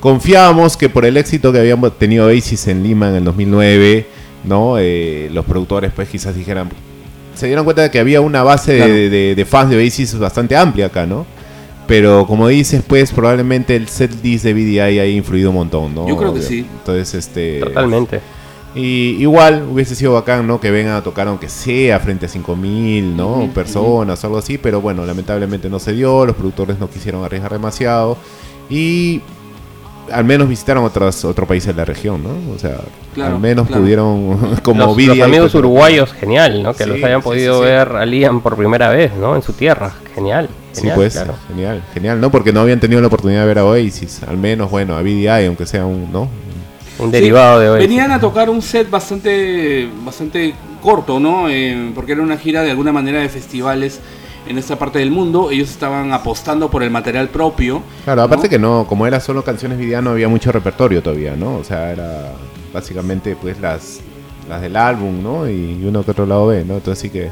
[0.00, 4.06] Confiábamos que por el éxito que habíamos tenido Oasis en Lima en el 2009,
[4.44, 4.76] ¿no?
[4.78, 6.68] Eh, los productores pues quizás dijeran,
[7.34, 8.92] se dieron cuenta de que había una base de- Claro.
[8.92, 11.24] de, de fans de Oasis bastante amplia acá, ¿no?
[11.86, 16.08] Pero como dices, pues probablemente el set list de BDI haya influido un montón, ¿no?
[16.08, 16.60] Yo creo que sí.
[16.78, 17.60] Entonces, este...
[17.60, 18.20] Totalmente.
[18.74, 20.58] Y igual hubiese sido bacán, ¿no?
[20.58, 23.50] Que vengan a tocar aunque sea frente a 5000, ¿no?
[23.52, 28.16] Personas, algo así, pero bueno, lamentablemente no se dio, los productores no quisieron arriesgar demasiado
[28.70, 29.20] y
[30.10, 32.54] al menos visitaron otros otro país de la región, ¿no?
[32.54, 32.78] O sea,
[33.14, 33.82] Claro, al menos claro.
[33.82, 36.72] pudieron como los, los amigos pues, uruguayos, genial, ¿no?
[36.74, 37.64] Que Sí, los hayan sí, podido sí, sí.
[37.66, 39.36] ver a Liam por primera vez, ¿no?
[39.36, 40.48] En su tierra, genial.
[40.72, 41.34] Sí, genial, pues, claro.
[41.48, 42.30] genial, genial, ¿no?
[42.30, 45.46] Porque no habían tenido la oportunidad de ver a Oasis, al menos, bueno, a BDI,
[45.46, 46.28] aunque sea un, ¿no?
[46.98, 47.78] Un derivado Sí, de hoy.
[47.80, 51.48] Venían a tocar un set bastante, bastante corto, ¿no?
[51.48, 54.00] Eh, porque era una gira de alguna manera de festivales
[54.46, 55.50] en esta parte del mundo.
[55.50, 57.82] Ellos estaban apostando por el material propio.
[58.04, 58.50] Claro, aparte ¿no?
[58.50, 61.56] que no, como era solo canciones BDI, no había mucho repertorio todavía, ¿no?
[61.56, 62.32] O sea, era
[62.72, 64.00] básicamente, pues, las,
[64.48, 65.48] las del álbum, ¿no?
[65.48, 66.74] Y uno que otro lado B, ¿no?
[66.74, 67.30] Entonces sí que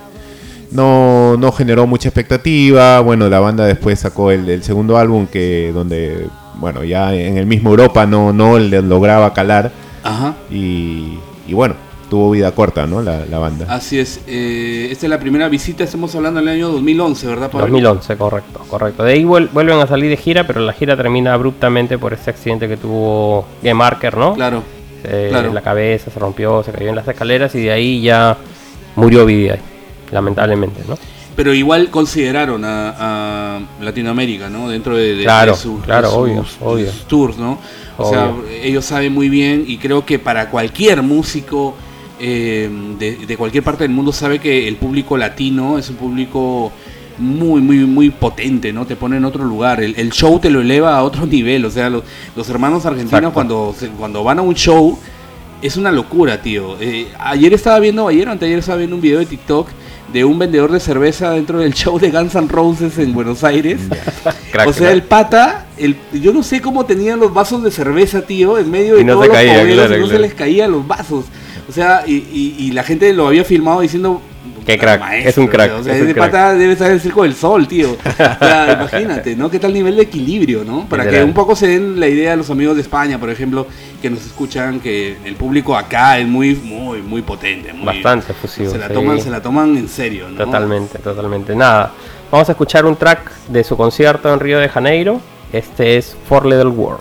[0.70, 3.00] no, no generó mucha expectativa.
[3.00, 7.46] Bueno, la banda después sacó el, el segundo álbum que donde, bueno, ya en el
[7.46, 10.34] mismo Europa no, no le lograba calar Ajá.
[10.50, 11.74] y, y bueno,
[12.10, 13.00] tuvo vida corta, ¿no?
[13.00, 13.64] La, la banda.
[13.68, 14.20] Así es.
[14.26, 15.84] Eh, esta es la primera visita.
[15.84, 17.66] Estamos hablando del año 2011, ¿verdad, Pablo?
[17.68, 19.04] 2011, correcto, correcto.
[19.04, 22.28] De ahí vuel- vuelven a salir de gira, pero la gira termina abruptamente por ese
[22.28, 24.34] accidente que tuvo Game Marker, ¿no?
[24.34, 24.62] Claro.
[25.04, 25.52] Eh, claro.
[25.54, 28.36] La cabeza se rompió, se cayó en las escaleras y de ahí ya
[28.96, 29.52] murió BDI,
[30.10, 30.98] lamentablemente, ¿no?
[31.36, 34.68] Pero igual consideraron a, a Latinoamérica, ¿no?
[34.68, 36.84] Dentro de, de- Claro, de sus- claro, de sus- obvio, obvio.
[36.86, 37.58] de sus tours, ¿no?
[37.96, 38.44] O sea, Obvio.
[38.62, 41.74] ellos saben muy bien y creo que para cualquier músico
[42.20, 42.68] eh,
[42.98, 46.72] de, de cualquier parte del mundo sabe que el público latino es un público
[47.18, 48.86] muy, muy, muy potente, ¿no?
[48.86, 49.82] Te pone en otro lugar.
[49.82, 51.64] El, el show te lo eleva a otro nivel.
[51.64, 52.02] O sea, los,
[52.34, 53.34] los hermanos argentinos Exacto.
[53.34, 54.98] cuando, cuando van a un show
[55.62, 56.76] es una locura, tío.
[56.80, 59.68] Eh, ayer estaba viendo, ayer o anteayer estaba viendo un video de TikTok
[60.12, 63.80] de un vendedor de cerveza dentro del show de Guns N' Roses en Buenos Aires.
[64.50, 64.92] Crack, o sea, crack.
[64.94, 68.96] el pata, el, yo no sé cómo tenían los vasos de cerveza, tío, en medio
[68.96, 71.26] de no todos los caía, claro, y no se les caían los vasos.
[71.70, 74.20] O sea, y, y- y la gente lo había filmado diciendo...
[74.66, 76.30] Qué "Puta, crack, maestro", es un crack, O sea, es un ese crack.
[76.30, 77.92] pata debe estar en el circo del sol, tío.
[77.92, 79.50] O sea, imagínate, ¿no?
[79.50, 80.86] ¿Qué tal nivel de equilibrio, no?
[80.88, 83.66] Para que un poco se den la idea a los amigos de España, por ejemplo,
[84.02, 87.72] que nos escuchan, que el público acá es muy, muy, muy potente.
[87.72, 88.94] Muy, Bastante efusivo, Se la, sí.
[88.94, 90.36] toman, se la toman en serio, ¿no?
[90.44, 91.54] Totalmente, totalmente.
[91.56, 91.92] Nada,
[92.30, 95.20] vamos a escuchar un track de su concierto en Río de Janeiro.
[95.52, 97.00] Este es For Little World.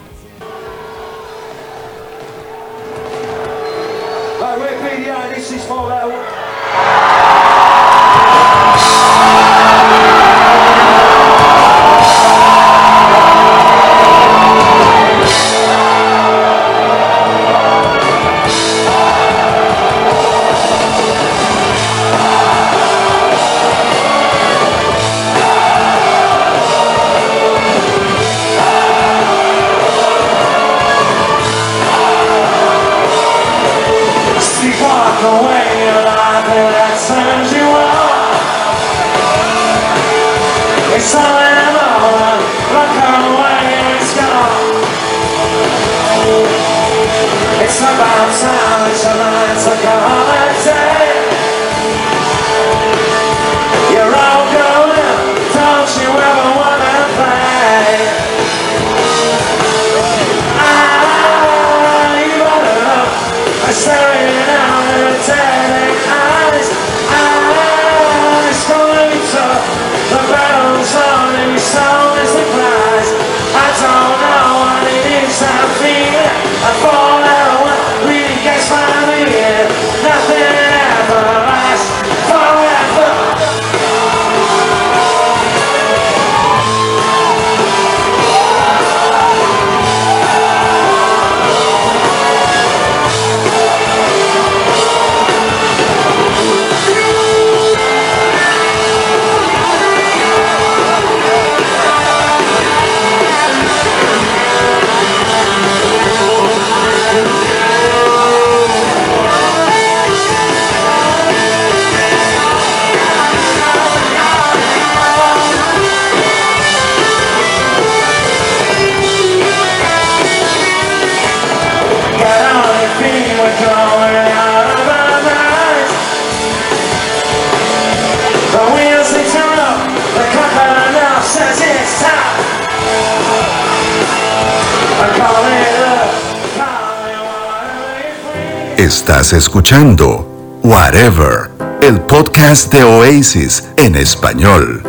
[139.30, 141.52] Estás escuchando Whatever,
[141.84, 144.82] el podcast de Oasis en español.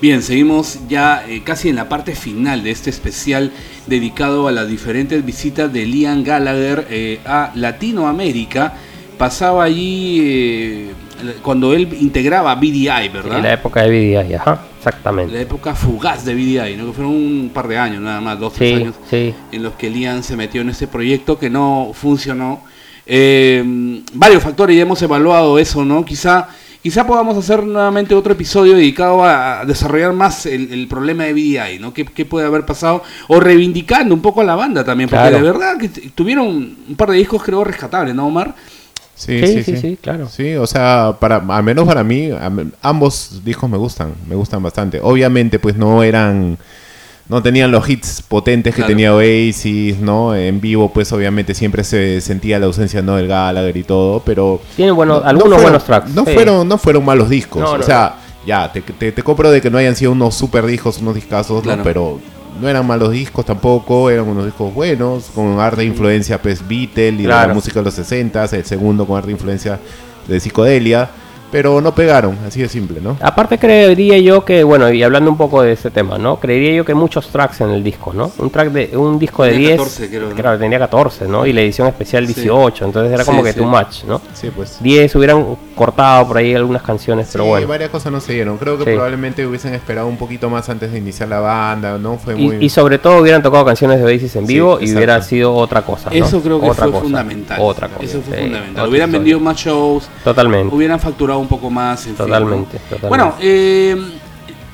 [0.00, 3.52] Bien, seguimos ya eh, casi en la parte final de este especial
[3.86, 8.72] dedicado a las diferentes visitas de Liam Gallagher eh, a Latinoamérica.
[9.18, 10.92] Pasaba allí eh,
[11.42, 13.36] cuando él integraba BDI, ¿verdad?
[13.36, 15.40] En la época de BDI, ajá, La exactamente.
[15.40, 16.86] época fugaz de BDI, ¿no?
[16.86, 19.34] que fueron un par de años nada más, dos, tres años, sí.
[19.50, 22.62] en los que Liam se metió en ese proyecto que no funcionó.
[23.04, 23.64] Eh,
[24.14, 26.04] varios factores, ya hemos evaluado eso, ¿no?
[26.04, 26.48] Quizá,
[26.82, 31.80] quizá podamos hacer nuevamente otro episodio dedicado a, desarrollar más el, el problema de BDI,
[31.80, 31.92] ¿no?
[31.92, 33.02] ¿Qué, qué puede haber pasado?
[33.26, 35.36] O reivindicando un poco a la banda también, porque Claro.
[35.38, 38.54] de verdad que tuvieron un par de discos creo rescatables, ¿no, Omar?
[39.16, 40.28] Sí, Sí, sí, sí, sí, sí, claro.
[40.28, 44.62] Sí, o sea, para, al menos para mí, am- ambos discos me gustan, me gustan
[44.62, 45.00] bastante.
[45.02, 46.58] Obviamente, pues no eran,
[47.28, 48.88] no tenían los hits potentes que Claro.
[48.90, 50.34] tenía Oasis, ¿no?
[50.36, 53.16] En vivo, pues obviamente siempre se sentía la ausencia, ¿no?
[53.16, 54.60] Del Gallagher y todo, pero...
[54.76, 56.10] Tienen bueno, no- no algunos fueron- buenos tracks.
[56.10, 56.32] No sí.
[56.34, 59.70] fueron, no fueron malos discos, No, o sea, ya, te, te, te compro de que
[59.70, 61.78] no hayan sido unos super discos, unos discazos, Claro.
[61.78, 61.84] ¿no?
[61.84, 62.20] Pero
[62.60, 67.22] no eran malos discos tampoco, eran unos discos buenos, con harta influencia, pues, Beatle y
[67.22, 69.78] de la música de los 60 el segundo con harta influencia
[70.26, 71.08] de psicodelia,
[71.50, 73.16] pero no pegaron, así de simple, ¿no?
[73.20, 76.38] Aparte creería yo que, bueno, y hablando un poco de ese tema, ¿no?
[76.40, 78.30] Creería yo que muchos tracks en el disco, ¿no?
[78.38, 80.34] Un track de un disco de Tenía 10, 14 creo, ¿no?
[80.34, 81.46] claro, tenía 14, ¿no?
[81.46, 82.34] Y la edición especial Sí.
[82.34, 83.58] 18, entonces era Sí, como que sí.
[83.58, 84.20] too much, ¿no?
[84.34, 84.78] Sí, pues.
[84.82, 87.68] 10 hubieran cortado por ahí algunas canciones, pero Sí, bueno.
[87.68, 88.56] varias cosas no se dieron.
[88.58, 88.90] Creo que Sí.
[88.90, 92.16] probablemente hubiesen esperado un poquito más antes de iniciar la banda, ¿no?
[92.18, 92.56] Fue muy...
[92.56, 95.54] Y, y sobre todo hubieran tocado canciones de Oasis en Sí, vivo y hubiera sido
[95.54, 96.16] otra cosa, ¿no?
[96.16, 97.58] Eso creo que otra fue cosa, fundamental.
[97.60, 98.04] Otra cosa.
[98.04, 98.70] Eso fue sí, fundamental.
[98.72, 99.18] otra Hubieran historia.
[99.18, 100.74] vendido más shows, Totalmente.
[100.74, 102.00] hubieran facturado un poco más.
[102.06, 102.24] en fin, ¿no?
[102.26, 103.08] Totalmente, totalmente.
[103.08, 103.96] Bueno, eh,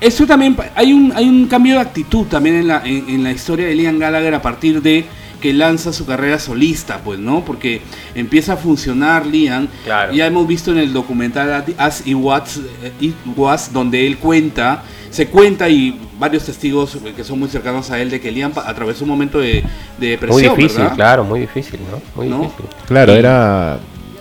[0.01, 3.31] eso también hay un hay un cambio de actitud también en la en, en la
[3.31, 5.05] historia de Liam Gallagher a partir de
[5.41, 7.43] que lanza su carrera solista, pues, ¿no?
[7.43, 7.81] Porque
[8.15, 9.67] empieza a funcionar Liam.
[9.83, 10.13] Claro.
[10.13, 14.83] Ya hemos visto en el documental As It Was, eh, It Was, donde él cuenta,
[15.09, 19.03] se cuenta y varios testigos que son muy cercanos a él de que Liam atravesó
[19.03, 19.63] un momento de,
[19.99, 20.95] de depresión, Muy difícil, ¿verdad?
[20.95, 22.01] claro, muy difícil, ¿no?
[22.15, 22.37] Muy ¿No?
[22.43, 22.65] difícil.
[22.87, 23.79] Claro, Y- era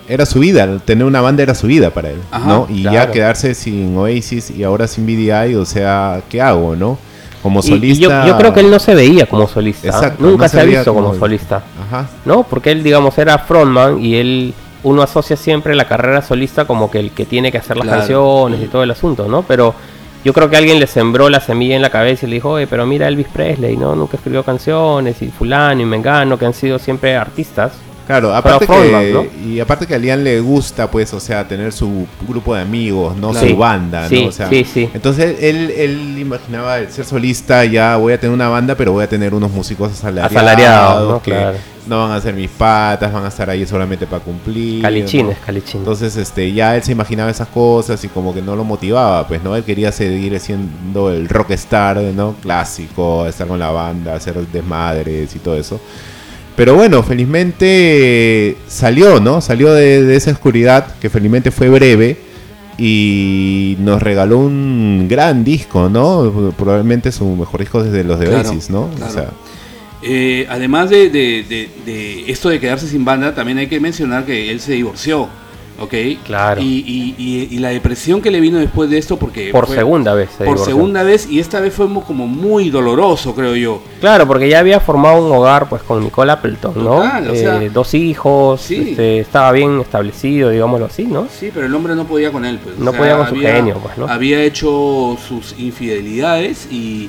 [0.08, 2.66] era su vida, tener una banda era su vida para él, Ajá, ¿no?
[2.68, 6.98] Y ya quedarse sin Oasis y ahora sin BDI, o sea, ¿qué hago, no?
[7.42, 8.22] Como Y- y solista...
[8.26, 9.88] yo, yo creo que él no se veía como solista.
[9.88, 11.62] Exacto, Nunca no se ha visto como, solista.
[11.88, 12.08] Ajá.
[12.24, 12.44] ¿No?
[12.44, 14.54] Porque él, digamos, era frontman y él.
[14.84, 17.98] Uno asocia siempre la carrera solista como que el que tiene que hacer las Claro.
[18.00, 19.42] canciones y todo el asunto, ¿no?
[19.42, 19.74] Pero
[20.24, 22.66] yo creo que alguien le sembró la semilla en la cabeza y le dijo, oye,
[22.66, 23.94] pero mira Elvis Presley, ¿no?
[23.94, 27.72] Nunca escribió canciones y fulano y mengano, que han sido siempre artistas.
[28.06, 29.24] Claro, aparte frontman, que, ¿no?
[29.48, 33.16] y aparte que a Liam le gusta, pues, o sea, tener su grupo de amigos,
[33.16, 33.48] no Claro.
[33.48, 34.28] su banda, sí, ¿no?
[34.28, 34.88] O sea, sí, sí.
[34.92, 39.04] Entonces él, él imaginaba el ser solista, ya voy a tener una banda, pero voy
[39.04, 41.22] a tener unos músicos asalariados, Asalariados, ¿no?
[41.22, 41.58] que Claro.
[41.86, 44.82] no van a ser mis patas, van a estar ahí solamente para cumplir.
[44.82, 45.46] Calichines, ¿no?
[45.46, 45.74] calichines.
[45.76, 49.42] Entonces, este, ya él se imaginaba esas cosas y como que no lo motivaba, pues,
[49.42, 49.54] ¿no?
[49.56, 52.34] Él quería seguir siendo el rockstar, ¿no?
[52.42, 55.80] Clásico, estar con la banda, hacer desmadres y todo eso.
[56.56, 59.40] Pero bueno, felizmente salió, ¿no?
[59.40, 62.16] Salió de, de esa oscuridad, que felizmente fue breve,
[62.78, 66.52] y nos regaló un gran disco, ¿no?
[66.56, 68.88] Probablemente su mejor disco desde los de Claro, Oasis, ¿no?
[68.96, 69.10] claro.
[69.10, 69.28] O sea,
[70.04, 74.24] Eh, además de, de- de- de esto de quedarse sin banda, también hay que mencionar
[74.26, 75.28] que él se divorció,
[75.82, 75.94] ¿ok?
[76.24, 76.60] Claro.
[76.60, 79.50] Y, y- y- y la depresión que le vino después de esto, porque...
[79.50, 80.30] por fue- segunda vez.
[80.38, 83.82] se Por segunda vez, y esta vez fue como muy doloroso, creo yo.
[84.00, 86.96] Claro, porque ya había formado un hogar pues con Nicole Appleton, ¿no?
[86.96, 88.90] Total, o sea, Eh, dos hijos, sí.
[88.90, 91.26] este, estaba bien establecido, digámoslo así, ¿no?
[91.28, 92.78] Sí, pero el hombre no podía con él, pues.
[92.78, 94.06] No podía con su genio, pues, ¿no?
[94.08, 97.08] Había hecho sus infidelidades y,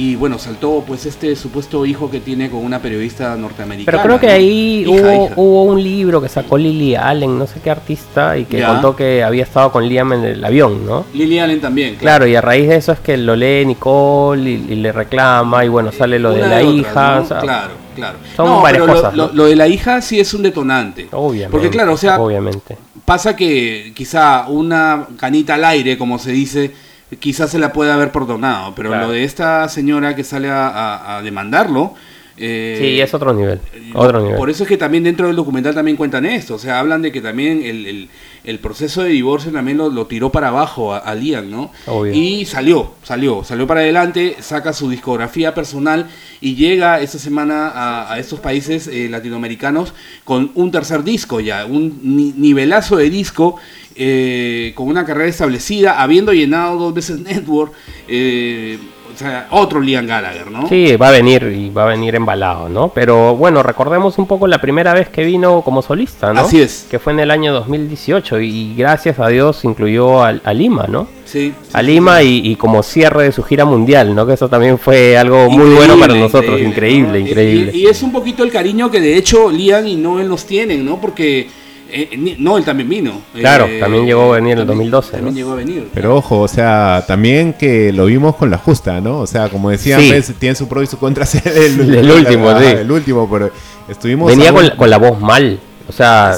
[0.00, 4.00] y bueno, saltó pues este supuesto hijo que tiene con una periodista norteamericana.
[4.00, 4.32] Pero creo que ¿no?
[4.32, 5.34] ahí Hija, hubo, hija.
[5.36, 8.68] hubo un libro que sacó Lily Allen, no sé qué artista, y que Ya.
[8.68, 11.04] contó que había estado con Liam en el avión, ¿no?
[11.14, 14.66] Lily Allen también, Claro, y a raíz de eso es que lo lee Nicole y,
[14.70, 17.16] y le reclama, y bueno, sale lo de la hija.
[17.16, 17.22] ¿no?
[17.22, 18.18] o sea, claro, claro.
[18.36, 21.08] son No, varias pero cosas, Lo, lo de la hija sí es un detonante.
[21.10, 21.50] Obviamente.
[21.50, 22.76] Porque claro, o sea, Obviamente.
[23.04, 26.72] pasa que quizá una canita al aire, como se dice,
[27.20, 29.06] quizás se la puede haber perdonado, pero Claro.
[29.06, 31.94] lo de esta señora que sale a, a- a demandarlo...
[32.36, 33.60] eh, Sí, es otro nivel.
[33.92, 34.36] lo- Otro nivel.
[34.36, 37.10] Por eso es que también dentro del documental también cuentan esto, o sea, hablan de
[37.10, 38.08] que también el, el-
[38.44, 41.70] el proceso de divorcio también lo, lo tiró para abajo a, a Liam, ¿no?
[41.86, 42.12] Obvio.
[42.14, 46.06] Y salió, salió, salió para adelante, saca su discografía personal
[46.40, 49.92] y llega esta semana a, a estos países eh, latinoamericanos
[50.24, 53.56] con un tercer disco ya, un ni- nivelazo de disco.
[54.00, 57.72] eh, con una carrera establecida, habiendo llenado dos veces Network,
[58.06, 58.78] eh,
[59.18, 60.68] sea, otro Liam Gallagher, ¿no?
[60.68, 62.88] Sí, va a venir y va a venir embalado, ¿no?
[62.88, 66.40] Pero bueno, recordemos un poco la primera vez que vino como solista, ¿no?
[66.42, 66.86] Así es.
[66.90, 71.08] Que fue en el año 2018 y gracias a Dios incluyó al- a, Lima, ¿no?
[71.24, 71.52] Sí.
[71.72, 74.26] A Lima y, y como cierre de su gira mundial, ¿no?
[74.26, 77.26] Que eso también fue algo muy bueno para nosotros, increíble, ¿no?
[77.28, 77.72] Increíble.
[77.74, 80.84] Y, y es un poquito el cariño que de hecho Liam y Noel nos tienen,
[80.84, 81.00] ¿no?
[81.00, 81.48] Porque
[81.90, 83.20] eh, ni- Noel también vino.
[83.34, 85.38] Claro, Eh, también llegó a venir en el también- 2012, También ¿no?
[85.38, 85.88] llegó a venir.
[85.94, 89.18] Pero ojo, o sea, también que lo vimos con la justa, ¿no?
[89.18, 90.08] O sea, como decían, Sí.
[90.10, 92.64] pues, tiene su pro y su contra ser el, El último, sí.
[92.66, 93.50] El último, pero
[93.88, 94.28] estuvimos...
[94.28, 95.60] Venía con la, con la voz mal.
[95.88, 96.36] O sea,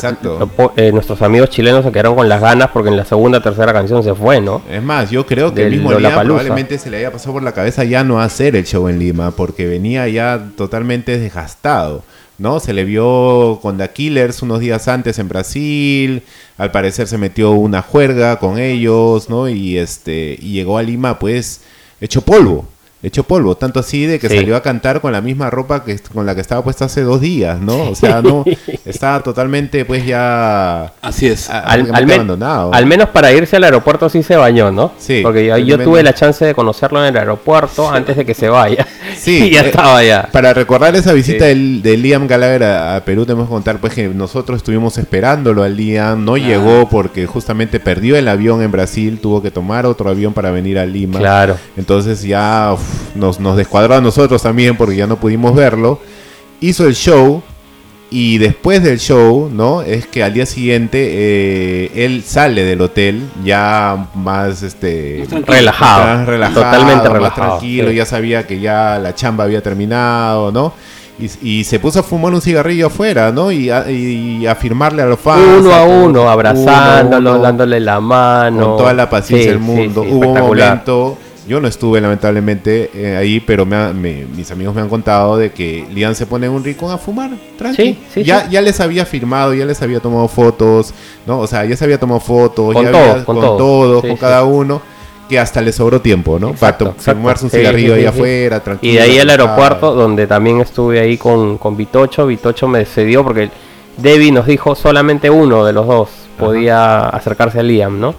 [0.57, 3.72] po- eh, nuestros amigos chilenos se quedaron con las ganas porque en la segunda tercera
[3.72, 4.62] canción se fue, ¿no?
[4.70, 6.24] Es más, yo creo que el mismo Lollapalooza.
[6.42, 9.32] probablemente se le haya pasado por la cabeza ya no hacer el show en Lima,
[9.32, 12.05] porque venía ya totalmente desgastado,
[12.41, 12.59] ¿no?
[12.59, 16.22] Se le vio con The Killers unos días antes en Brasil,
[16.57, 19.49] al parecer se metió una juerga con ellos, ¿no?
[19.49, 21.61] Y este y llegó a Lima pues
[22.01, 22.66] hecho polvo,
[23.03, 24.36] hecho polvo, tanto así de que Sí.
[24.36, 27.20] salió a cantar con la misma ropa que con la que estaba puesta hace dos
[27.20, 27.90] días, ¿no?
[27.90, 28.44] O sea, no
[28.84, 31.48] estaba totalmente pues ya Así es.
[31.48, 32.72] a- Al, abandonado.
[32.74, 34.92] al menos para irse al aeropuerto sí se bañó, ¿no?
[34.98, 38.48] Sí, Porque yo, tuve la chance de conocerlo en el aeropuerto antes de que se
[38.48, 38.86] vaya.
[39.16, 40.28] Sí, y ya eh, estaba allá.
[40.30, 41.48] Para recordar esa visita Sí.
[41.48, 45.62] del- de Liam Gallagher a, a Perú, tenemos que contar pues que nosotros estuvimos esperándolo
[45.62, 50.09] al Liam, no llegó porque justamente perdió el avión en Brasil, tuvo que tomar otro
[50.11, 51.18] avión para venir a Lima.
[51.18, 51.57] Claro.
[51.76, 52.80] Entonces ya uf,
[53.14, 56.01] nos, nos descuadró a nosotros también porque ya no pudimos verlo.
[56.61, 57.43] Hizo el show
[58.11, 59.82] y después del show, ¿no?
[59.82, 65.26] Es que al día siguiente eh, él sale del hotel ya más este.
[65.47, 66.05] Relajado.
[66.05, 67.49] más relajado, Totalmente más relajado.
[67.59, 67.95] tranquilo, sí.
[67.97, 70.72] ya sabía que ya la chamba había terminado, ¿no?
[71.20, 73.53] Y, y se puso a fumar un cigarrillo afuera, ¿no?
[73.53, 75.43] Y a, y a firmarle a los fans.
[75.61, 78.68] Uno a uno, abrazándolo, uno, dándole la mano.
[78.70, 80.03] Con toda la paciencia Sí, del mundo.
[80.03, 81.18] sí, Hubo un momento,
[81.51, 85.36] yo no estuve lamentablemente eh, ahí, pero me ha- me- mis amigos me han contado
[85.36, 87.82] de que Lian se pone en un rincón a fumar, tranqui.
[87.82, 88.51] Sí, sí, ya, sí.
[88.53, 90.94] ya les había firmado, ya les había tomado fotos,
[91.26, 91.40] ¿no?
[91.40, 94.03] O sea, ya se había tomado fotos, Con ya todos, había- con con todos.
[94.03, 94.20] Sí, con sí.
[94.20, 94.80] cada uno,
[95.28, 96.51] que hasta le sobró tiempo, ¿no?
[96.51, 97.20] Exacto, Para exacto.
[97.20, 98.62] fumarse un cigarrillo sí, ahí sí, afuera, sí.
[98.64, 98.92] tranquilo.
[98.92, 102.26] Y de ahí al aeropuerto, donde también estuve ahí con, con Vitocho.
[102.26, 103.51] Vitocho me cedió porque
[103.96, 108.14] Debbie nos dijo solamente uno de los dos podía acercarse a Liam, ¿no?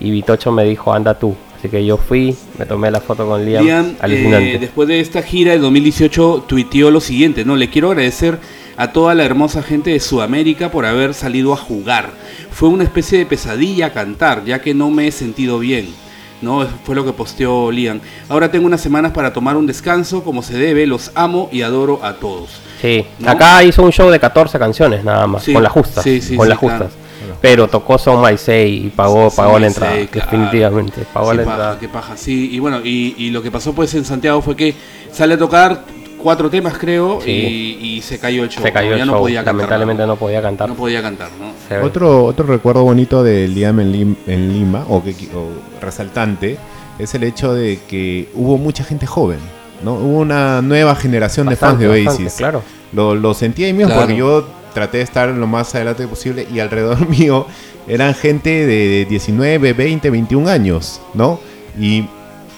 [0.00, 1.34] Y Vitocho me dijo, anda tú.
[1.62, 3.64] Así que yo fui, me tomé la foto con Liam.
[3.64, 7.54] Liam, eh, después de esta gira de 2018, tuiteó lo siguiente, ¿no?
[7.54, 8.40] Le quiero agradecer
[8.76, 12.10] a toda la hermosa gente de Sudamérica por haber salido a jugar.
[12.50, 15.86] Fue una especie de pesadilla cantar, ya que no me he sentido bien.
[16.40, 16.66] ¿no?
[16.82, 18.00] Fue lo que posteó Liam.
[18.28, 20.84] Ahora tengo unas semanas para tomar un descanso como se debe.
[20.88, 22.60] Los amo y adoro a todos.
[22.80, 23.30] Sí, ¿no?
[23.30, 26.02] acá hizo un show de 14 canciones nada más, Sí, con las justas.
[26.02, 26.88] sí, sí, con sí, las claro.
[27.42, 30.30] Pero tocó Son My Say y pagó, Sí, pagó la sí, entrada, claro.
[30.30, 31.02] definitivamente.
[31.12, 31.78] Pagó Qué la paja, entrada.
[31.80, 32.48] qué paja, sí.
[32.52, 34.74] Y bueno, y, y lo que pasó pues en Santiago fue que
[35.10, 35.84] sale a tocar
[36.22, 37.30] cuatro temas, creo, Sí.
[37.32, 38.62] y, y se cayó el show.
[38.62, 38.94] Se cayó ¿no?
[38.94, 39.54] el Ya show, no podía cantar.
[39.56, 40.68] lamentablemente no podía cantar.
[40.68, 41.82] No podía cantar, ¿no?
[41.84, 45.48] Otro, otro recuerdo bonito de Liam en, Lim- en Lima, o, que, o
[45.80, 46.58] resaltante,
[47.00, 49.38] es el hecho de que hubo mucha gente joven,
[49.82, 49.94] ¿no?
[49.94, 52.38] Hubo una nueva generación Bastante, de fans de bastante, Oasis.
[52.38, 52.62] claro.
[52.92, 54.02] Lo, lo sentí ahí mismo Claro.
[54.02, 57.46] porque yo traté de estar lo más adelante posible y alrededor mío
[57.88, 61.40] eran gente de 19, 20, 21 años, ¿no?
[61.78, 62.06] Y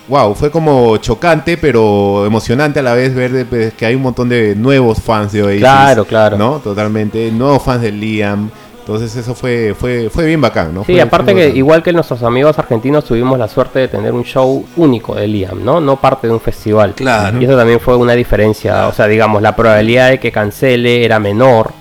[0.09, 4.03] wow, fue como chocante pero emocionante a la vez ver de- pues, que hay un
[4.03, 5.61] montón de nuevos fans de Oasis.
[5.61, 6.37] Claro, claro.
[6.37, 6.59] ¿No?
[6.59, 8.51] Totalmente, nuevos fans de Liam.
[8.81, 10.85] Entonces eso fue fue fue bien bacán, ¿no?
[10.85, 11.57] Sí, Fue- aparte fue que bacán.
[11.57, 15.65] igual que nuestros amigos argentinos tuvimos la suerte de tener un show único de Liam,
[15.65, 15.81] ¿no?
[15.81, 16.93] No parte de un festival.
[16.95, 17.41] Claro.
[17.41, 18.87] Y eso también fue una diferencia.
[18.89, 21.73] O sea, digamos, la probabilidad de que cancele era menor.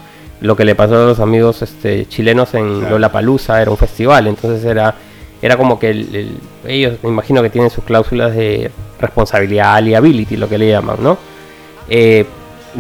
[0.44, 2.96] Lo que le pasó a los amigos este, chilenos en Claro.
[2.98, 4.28] Lollapalooza era un festival.
[4.28, 4.94] Entonces era,
[5.42, 6.38] era como que el- el-
[6.72, 11.18] ellos, me imagino que tienen sus cláusulas de responsabilidad, liability, lo que le llaman, ¿no?
[11.90, 12.26] Eh,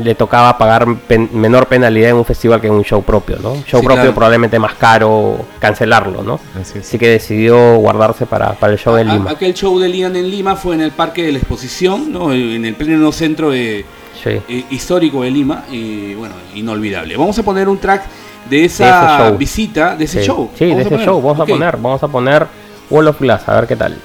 [0.04, 3.52] le tocaba pagar pen- menor penalidad en un festival que en un show propio, ¿no?
[3.54, 4.16] Un show Sí, propio claro.
[4.16, 6.40] probablemente más caro cancelarlo, ¿no?
[6.60, 6.80] Así.
[6.80, 9.32] Así que decidió guardarse para, para el show en A- Lima.
[9.32, 12.34] Aquel show de Liam en Lima fue en el Parque de la Exposición, ¿no?
[12.34, 13.86] en el pleno centro de,
[14.22, 14.30] Sí.
[14.48, 17.16] eh, histórico de Lima, y bueno, inolvidable.
[17.18, 18.04] Vamos a poner un track
[18.50, 20.50] de esa visita, de ese Sí, show.
[20.58, 21.06] Sí, de Vamos a ese poner.
[21.06, 21.22] show.
[21.22, 22.48] Vamos a poner, vamos a poner
[22.90, 23.98] Wall of Glass, a ver qué tal.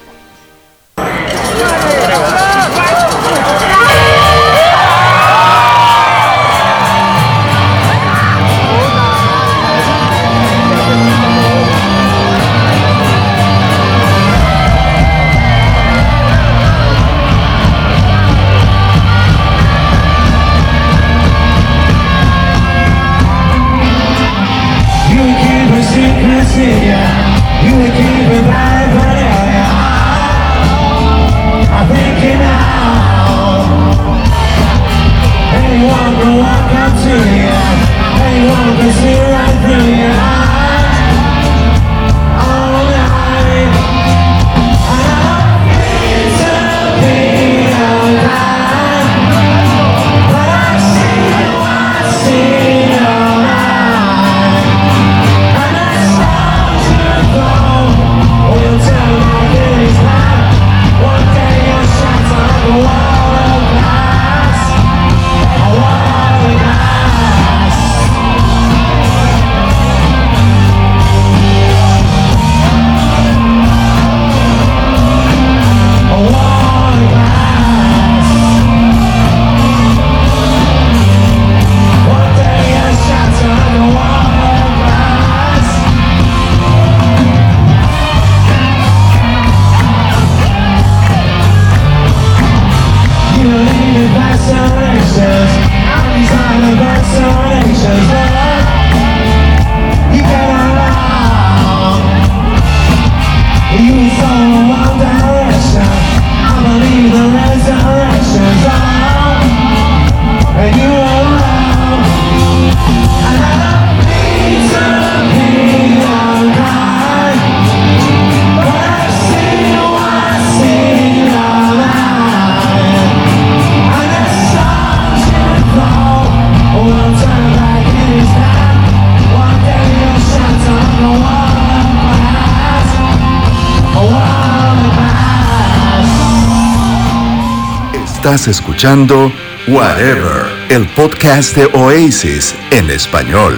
[138.49, 139.31] Escuchando
[139.67, 143.55] Whatever, el podcast de Oasis en español.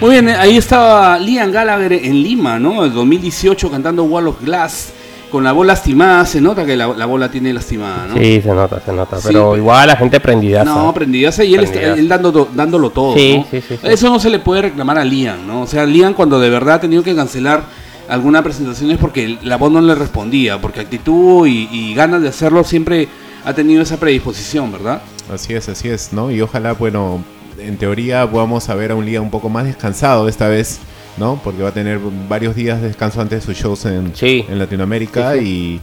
[0.00, 2.84] Muy bien, ahí estaba Liam Gallagher en Lima, ¿no?
[2.86, 4.92] En 2018 cantando Wall of Glass
[5.30, 6.24] con la voz lastimada.
[6.24, 8.14] Se nota que la, la bola tiene lastimada, ¿no?
[8.16, 9.16] Sí, se nota, se nota.
[9.18, 10.64] Sí, Pero pero- igual la gente prendida.
[10.64, 13.14] No, prendidaza y él, está- él dando, dándolo todo.
[13.14, 13.46] Sí, ¿no?
[13.50, 13.86] sí, sí, sí.
[13.86, 15.62] Eso no se le puede reclamar a Liam, ¿no?
[15.62, 17.62] O sea, Liam cuando de verdad ha tenido que cancelar
[18.08, 22.28] alguna presentación es porque la voz no le respondía, porque actitud y, y ganas de
[22.28, 23.06] hacerlo siempre
[23.48, 25.00] ha tenido esa predisposición, ¿verdad?
[25.32, 26.30] Así es, así es, ¿no?
[26.30, 27.24] Y ojalá, bueno,
[27.58, 30.80] en teoría vamos a ver a un Liga un poco más descansado esta vez,
[31.16, 31.40] ¿no?
[31.42, 31.98] Porque va a tener
[32.28, 34.44] varios días de descanso antes de sus shows en, Sí.
[34.48, 35.80] en Latinoamérica Sí, Y,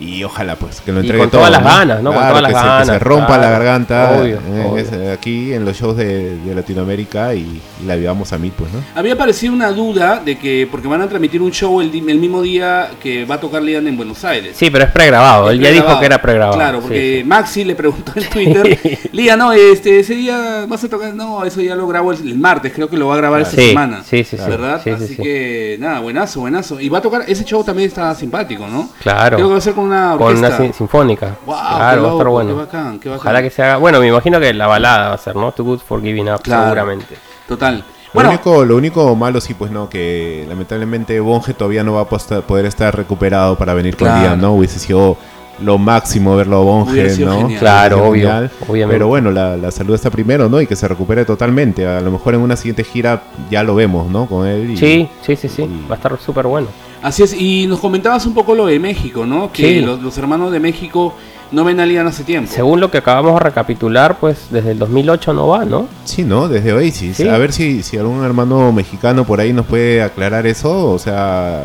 [0.00, 1.40] y ojalá pues que lo Y entregue con todo.
[1.42, 2.10] todas las ganas, ¿no?
[2.10, 3.42] Con Claro, todas las que se- que ganas, se, rompa claro.
[3.42, 4.78] la garganta Obvio, eh, obvio.
[4.78, 8.72] es- aquí en los shows de, de Latinoamérica y, y la vivamos a mí, pues,
[8.72, 8.80] ¿no?
[8.94, 12.42] Había aparecido una duda de que, porque van a transmitir un show el, el mismo
[12.42, 14.56] día que va a tocar Liam en Buenos Aires.
[14.56, 15.50] Sí, pero es pregrabado.
[15.50, 16.56] Él ya dijo que era pregrabado.
[16.58, 17.24] Claro, porque sí.
[17.28, 18.78] Maxi le preguntó en Twitter,
[19.12, 22.38] Liga, no, este, ese día vas a tocar, no, eso ya lo grabo el, el
[22.38, 24.02] martes, creo que lo va a grabar esta Sí, semana.
[24.04, 24.42] sí, sí, sí.
[24.48, 24.80] ¿Verdad?
[24.82, 25.22] Sí, sí, Así sí.
[25.22, 26.80] que, nada, buenazo, buenazo.
[26.80, 28.88] Y va a tocar, ese show también está simpático, ¿no?
[29.00, 29.36] Claro.
[29.36, 31.36] Creo que va a ser con una Con una sin- sinfónica.
[31.46, 32.50] Wow, claro, qué va a estar bueno.
[32.50, 33.20] qué bacán, qué bacán.
[33.20, 33.76] Ojalá que se haga.
[33.76, 35.52] Bueno, me imagino que la balada va a ser, ¿no?
[35.52, 36.64] Too Good for Giving Up, Claro.
[36.64, 37.16] seguramente.
[37.48, 37.84] Total.
[38.14, 42.08] Lo, único, lo único malo sí, pues no, que lamentablemente Bonge todavía no va a
[42.08, 44.20] posta- poder estar recuperado para venir con Claro.
[44.22, 44.52] Liam, ¿no?
[44.54, 45.16] Hubiese sido
[45.60, 47.38] lo máximo verlo a Bonge, ¿no?
[47.40, 47.58] genial.
[47.58, 48.50] Claro, obvio, genial.
[48.68, 48.94] obviamente.
[48.94, 50.60] Pero bueno, la, la salud está primero, ¿no?
[50.60, 51.86] Y que se recupere totalmente.
[51.88, 54.26] A lo mejor en una siguiente gira ya lo vemos, ¿no?
[54.26, 54.70] Con él.
[54.70, 55.62] y- Sí, sí, sí, sí.
[55.62, 56.68] y- Va a estar súper bueno.
[57.04, 57.32] Así es.
[57.32, 59.52] Y nos comentabas un poco lo de México, ¿no?
[59.52, 59.80] Que Sí.
[59.80, 61.14] los, los hermanos de México
[61.52, 62.50] no ven a Liam hace tiempo.
[62.52, 65.86] Según lo que acabamos de recapitular, pues desde el 2008 no va, ¿no?
[66.04, 66.48] Sí, ¿no?
[66.48, 67.16] Desde Oasis.
[67.18, 67.28] Sí.
[67.28, 70.90] A ver si, si algún hermano mexicano por ahí nos puede aclarar eso.
[70.90, 71.62] O sea,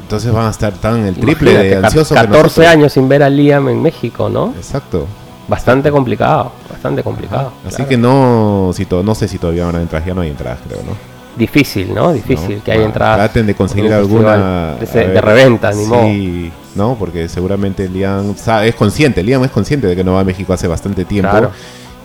[0.00, 2.08] entonces van a estar tan el triple de Imagínate, ansiosos.
[2.08, 2.66] que 14 nosotros.
[2.66, 4.54] años sin ver a Liam en México, ¿no?
[4.56, 5.06] Exacto.
[5.46, 7.52] Bastante complicado, bastante complicado.
[7.66, 7.88] Así claro.
[7.88, 10.58] que no, si to- no sé si todavía van a entrar, ya no hay entradas,
[10.66, 10.92] creo, ¿no?
[11.38, 12.12] Difícil, ¿no?
[12.12, 12.64] Difícil ¿No?
[12.64, 13.16] que haya Ah, entradas.
[13.16, 14.74] Traten de conseguir alguna.
[14.74, 16.02] De, se- a de ver, reventa, ni modo.
[16.04, 16.96] Sí, ¿no?
[16.98, 18.34] Porque seguramente Liam
[18.64, 21.30] es consciente, Liam es consciente de que no va a México hace bastante tiempo.
[21.30, 21.50] Claro.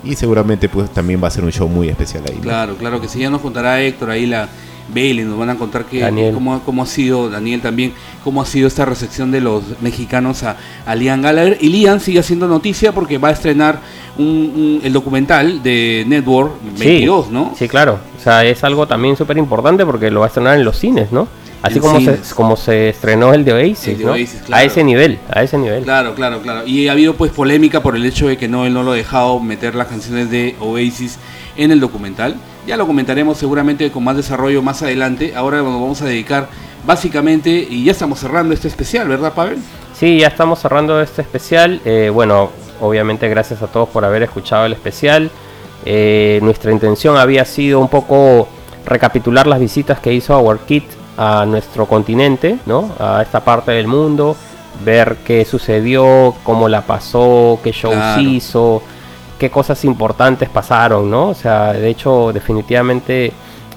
[0.04, 2.36] Y seguramente pues también va a ser un show muy especial ahí.
[2.36, 2.42] ¿no?
[2.42, 4.48] Claro, claro que sí, ya nos contará Héctor ahí la
[4.90, 6.34] Bailey, nos van a contar que Daniel.
[6.34, 7.94] cómo, cómo ha sido, Daniel también,
[8.24, 11.58] cómo ha sido esta recepción de los mexicanos a, a Liam Gallagher.
[11.62, 13.80] Y Liam sigue haciendo noticia porque va a estrenar
[14.18, 17.54] un, un- el documental de Network 22, ¿no?
[17.58, 18.00] Sí, claro.
[18.20, 21.12] O sea, es algo también súper importante porque lo va a estrenar en los cines,
[21.12, 21.28] ¿no?
[21.62, 24.12] Así como se, como se estrenó el de Oasis, El de ¿no?
[24.12, 25.84] Oasis, A ese nivel, a ese nivel.
[25.84, 26.68] Claro, claro, claro.
[26.68, 28.96] Y ha habido pues polémica por el hecho de que no, él no lo ha
[28.96, 31.20] dejado meter las canciones de Oasis
[31.58, 32.36] en el documental.
[32.68, 35.34] Ya lo comentaremos seguramente con más desarrollo más adelante.
[35.36, 36.48] Ahora nos vamos a dedicar
[36.86, 39.58] básicamente, y ya estamos cerrando este especial, ¿verdad, Pavel?
[39.94, 41.82] Sí, ya estamos cerrando este especial.
[41.86, 42.50] Eh, bueno,
[42.82, 45.32] obviamente gracias a todos por haber escuchado el especial.
[45.86, 48.48] Eh, nuestra intención había sido un poco
[48.86, 50.84] recapitular las visitas que hizo Our Kid
[51.18, 52.92] a nuestro continente, ¿no?
[53.00, 54.36] A esta parte del mundo.
[54.84, 58.22] ver qué sucedió, cómo la pasó, qué shows Claro.
[58.24, 58.82] hizo,
[59.44, 61.28] qué cosas importantes pasaron, ¿no?
[61.30, 63.34] O sea, de hecho, definitivamente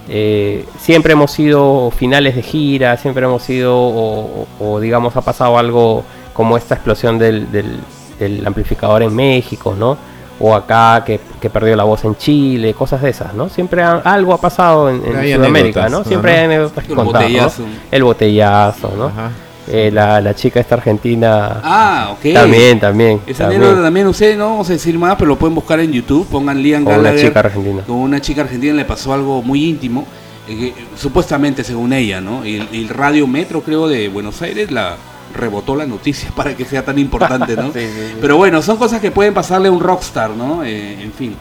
[0.08, 5.58] eh, siempre hemos sido finales de gira, siempre hemos sido, o, o- digamos, ha pasado
[5.58, 7.80] algo como esta explosión del, del-
[8.20, 9.96] del amplificador en México, ¿no?
[10.38, 13.48] O acá que, que perdió la voz en Chile, cosas de esas, ¿no?
[13.48, 15.98] Siempre ha- algo ha pasado en, en Sudamérica, ¿no?
[15.98, 16.04] ¿no?
[16.04, 17.28] Siempre hay anécdotas que El contar, ¿no?
[17.28, 17.62] botellazo.
[17.90, 19.06] El botellazo, ¿no?
[19.06, 19.30] Ajá.
[19.68, 22.32] Eh, la, la chica esta argentina Ah, ok.
[22.34, 23.20] también, también.
[23.26, 23.62] Esa también.
[23.62, 26.26] anécdota también, ustedes no vamos a decir más, pero lo pueden buscar en YouTube.
[26.28, 27.82] Pongan Liam Con una chica argentina.
[27.86, 30.06] Con una chica argentina le pasó algo muy íntimo.
[30.48, 32.46] eh, que, supuestamente, según ella, ¿no?
[32.46, 34.96] Y el, el Radio Metro, creo, de Buenos Aires la
[35.34, 37.64] rebotó la noticia para que sea tan importante, ¿no?
[37.72, 38.16] Sí, sí, sí.
[38.20, 40.62] Pero bueno, son cosas que pueden pasarle a un rockstar, ¿no?
[40.64, 41.34] Eh, en fin.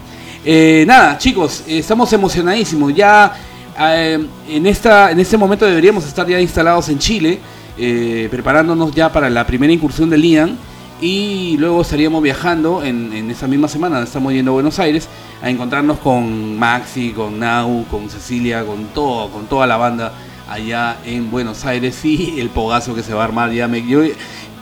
[0.44, 2.92] Eh, nada, chicos, eh, estamos emocionadísimos.
[2.94, 3.32] Ya
[3.78, 7.38] eh, en, esta, en este momento deberíamos estar ya instalados en Chile,
[7.78, 10.58] eh, preparándonos ya para la primera incursión de Lian.
[11.00, 15.10] Y luego estaríamos viajando en, en esa misma semana, estamos yendo a Buenos Aires,
[15.42, 20.14] a encontrarnos con Maxi, con Nau, con Cecilia, con todo, con toda la banda
[20.48, 23.82] allá en Buenos Aires y el pogazo que se va a armar ya me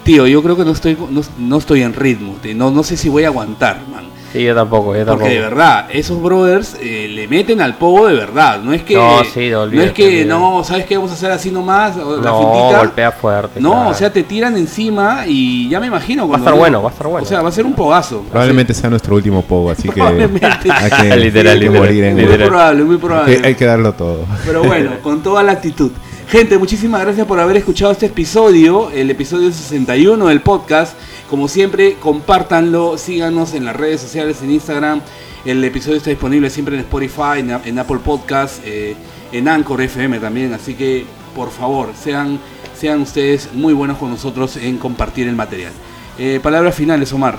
[0.03, 3.09] tío yo creo que no estoy no, no estoy en ritmo no, no sé si
[3.09, 4.05] voy a aguantar man
[4.35, 5.21] Sí, yo tampoco, yo tampoco.
[5.21, 8.95] porque de verdad esos brothers eh, le meten al pogo de verdad no es que
[8.97, 12.03] No, sí, no olvídate, es que no sabes qué vamos a hacer así nomás la
[12.03, 12.79] No, fintita?
[12.79, 13.61] golpea fuerte.
[13.61, 13.89] no claro.
[13.91, 16.93] o sea te tiran encima y ya me imagino Va a estar bueno, va a
[16.93, 17.25] estar bueno.
[17.25, 20.47] o sea va a ser un pogazo Probablemente sea nuestro último pogo, así que Probablemente.
[20.69, 23.55] hay que, Literal, hay que literal, morir en muy probable muy hay probable que, hay
[23.55, 24.25] que darlo todo.
[24.45, 25.93] Pero bueno, con toda la actitud.
[26.29, 30.95] Gente, muchísimas gracias por haber escuchado este episodio, el episodio 61 del podcast.
[31.29, 35.01] Como siempre, compártanlo, síganos en las redes sociales, en Instagram.
[35.45, 38.95] El episodio está disponible siempre en Spotify, en, Apple Podcast, eh,
[39.33, 40.53] en Anchor FM también.
[40.53, 42.39] Así que, por favor, sean,
[42.79, 45.73] sean ustedes muy buenos con nosotros en compartir el material.
[46.19, 47.39] Eh, palabras finales, Omar.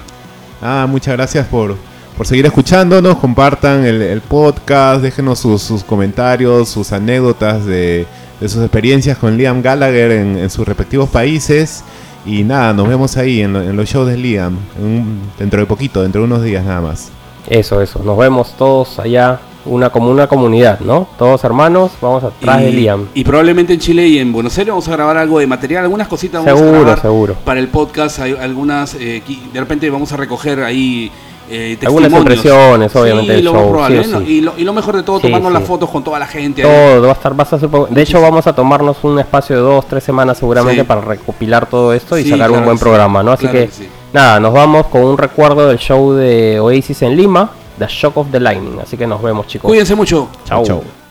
[0.61, 1.77] Ah, muchas gracias por,
[2.17, 3.17] por seguir escuchándonos.
[3.17, 8.07] Compartan el, podcast, déjenos sus, comentarios, sus anécdotas de,
[8.41, 11.83] sus experiencias con Liam Gallagher en sus respectivos países.
[12.25, 15.59] Y nada, nos vemos ahí en, lo- en los shows de Liam, en un- dentro
[15.59, 17.09] de poquito, dentro de unos días nada más.
[17.47, 18.01] Eso, eso.
[18.03, 21.07] Nos vemos todos allá, una como una comunidad, ¿no?
[21.17, 23.05] Todos hermanos, vamos atrás de Liam.
[23.13, 26.07] y probablemente en Chile y en Buenos Aires vamos a grabar algo de material, algunas
[26.07, 27.35] cositas vamos a Seguro, grabar seguro.
[27.45, 29.21] para el podcast, hay algunas, eh,
[29.53, 31.11] de repente vamos a recoger ahí
[31.49, 34.19] eh, Algunas impresiones, obviamente, Sí, del lo más show, probable, sí, ¿no?
[34.19, 34.25] sí.
[34.27, 35.53] Y, lo, y lo mejor de todo, Sí, tomarnos sí.
[35.59, 36.63] las fotos con toda la gente.
[36.63, 36.69] ahí.
[36.69, 39.87] Todo va a estar, a super- De hecho, vamos a tomarnos un espacio de dos,
[39.87, 40.87] tres semanas seguramente Sí.
[40.87, 43.31] para recopilar todo esto y Sí, sacar claro un buen programa, ¿no?
[43.33, 43.89] Así Claro que, que sí.
[44.13, 48.27] nada, nos vamos con un recuerdo del show de Oasis en Lima, The Shock of
[48.31, 48.79] the Lightning.
[48.81, 49.67] Así que nos vemos, chicos.
[49.69, 50.27] Cuídense mucho.
[50.45, 50.63] Chau.
[50.65, 51.04] Chau.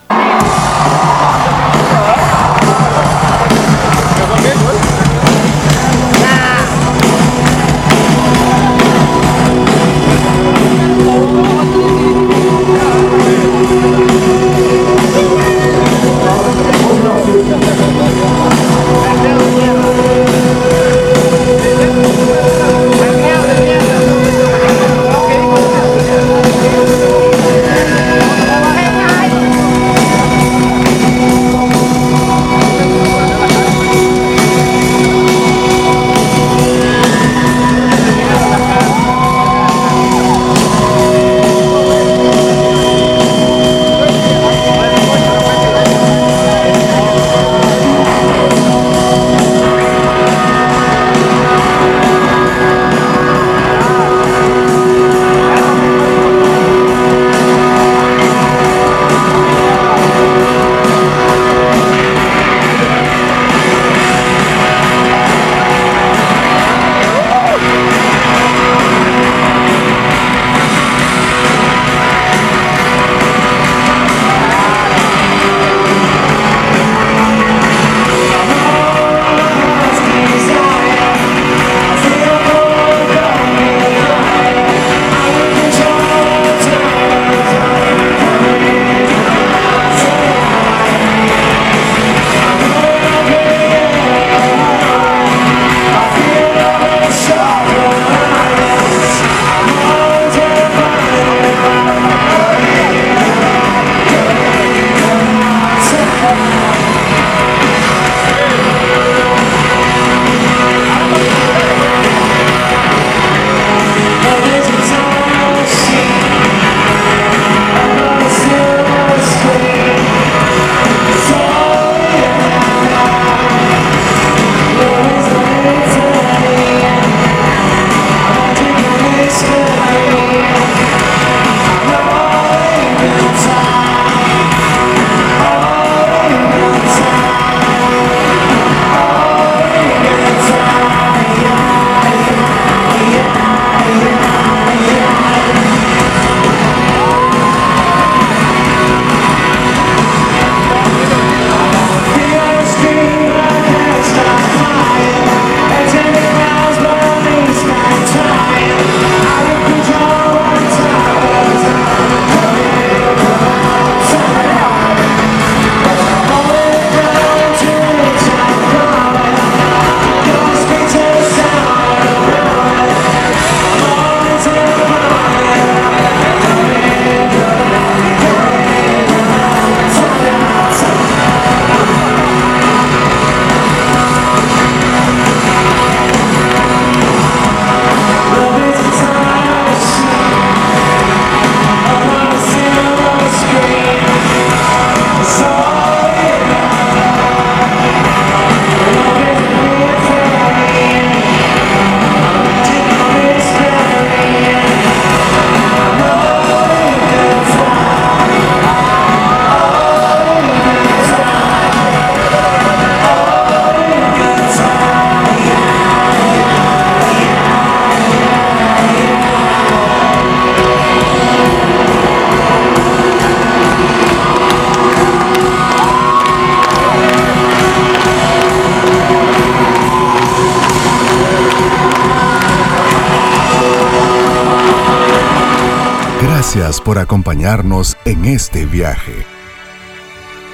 [237.05, 239.26] Acompañarnos en este viaje.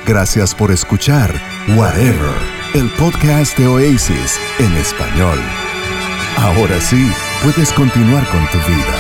[0.06, 1.32] Gracias por escuchar
[1.76, 2.34] Whatever,
[2.74, 5.38] el podcast de Oasis en español.
[6.36, 7.10] Ahora sí,
[7.42, 8.94] puedes continuar con tu vida.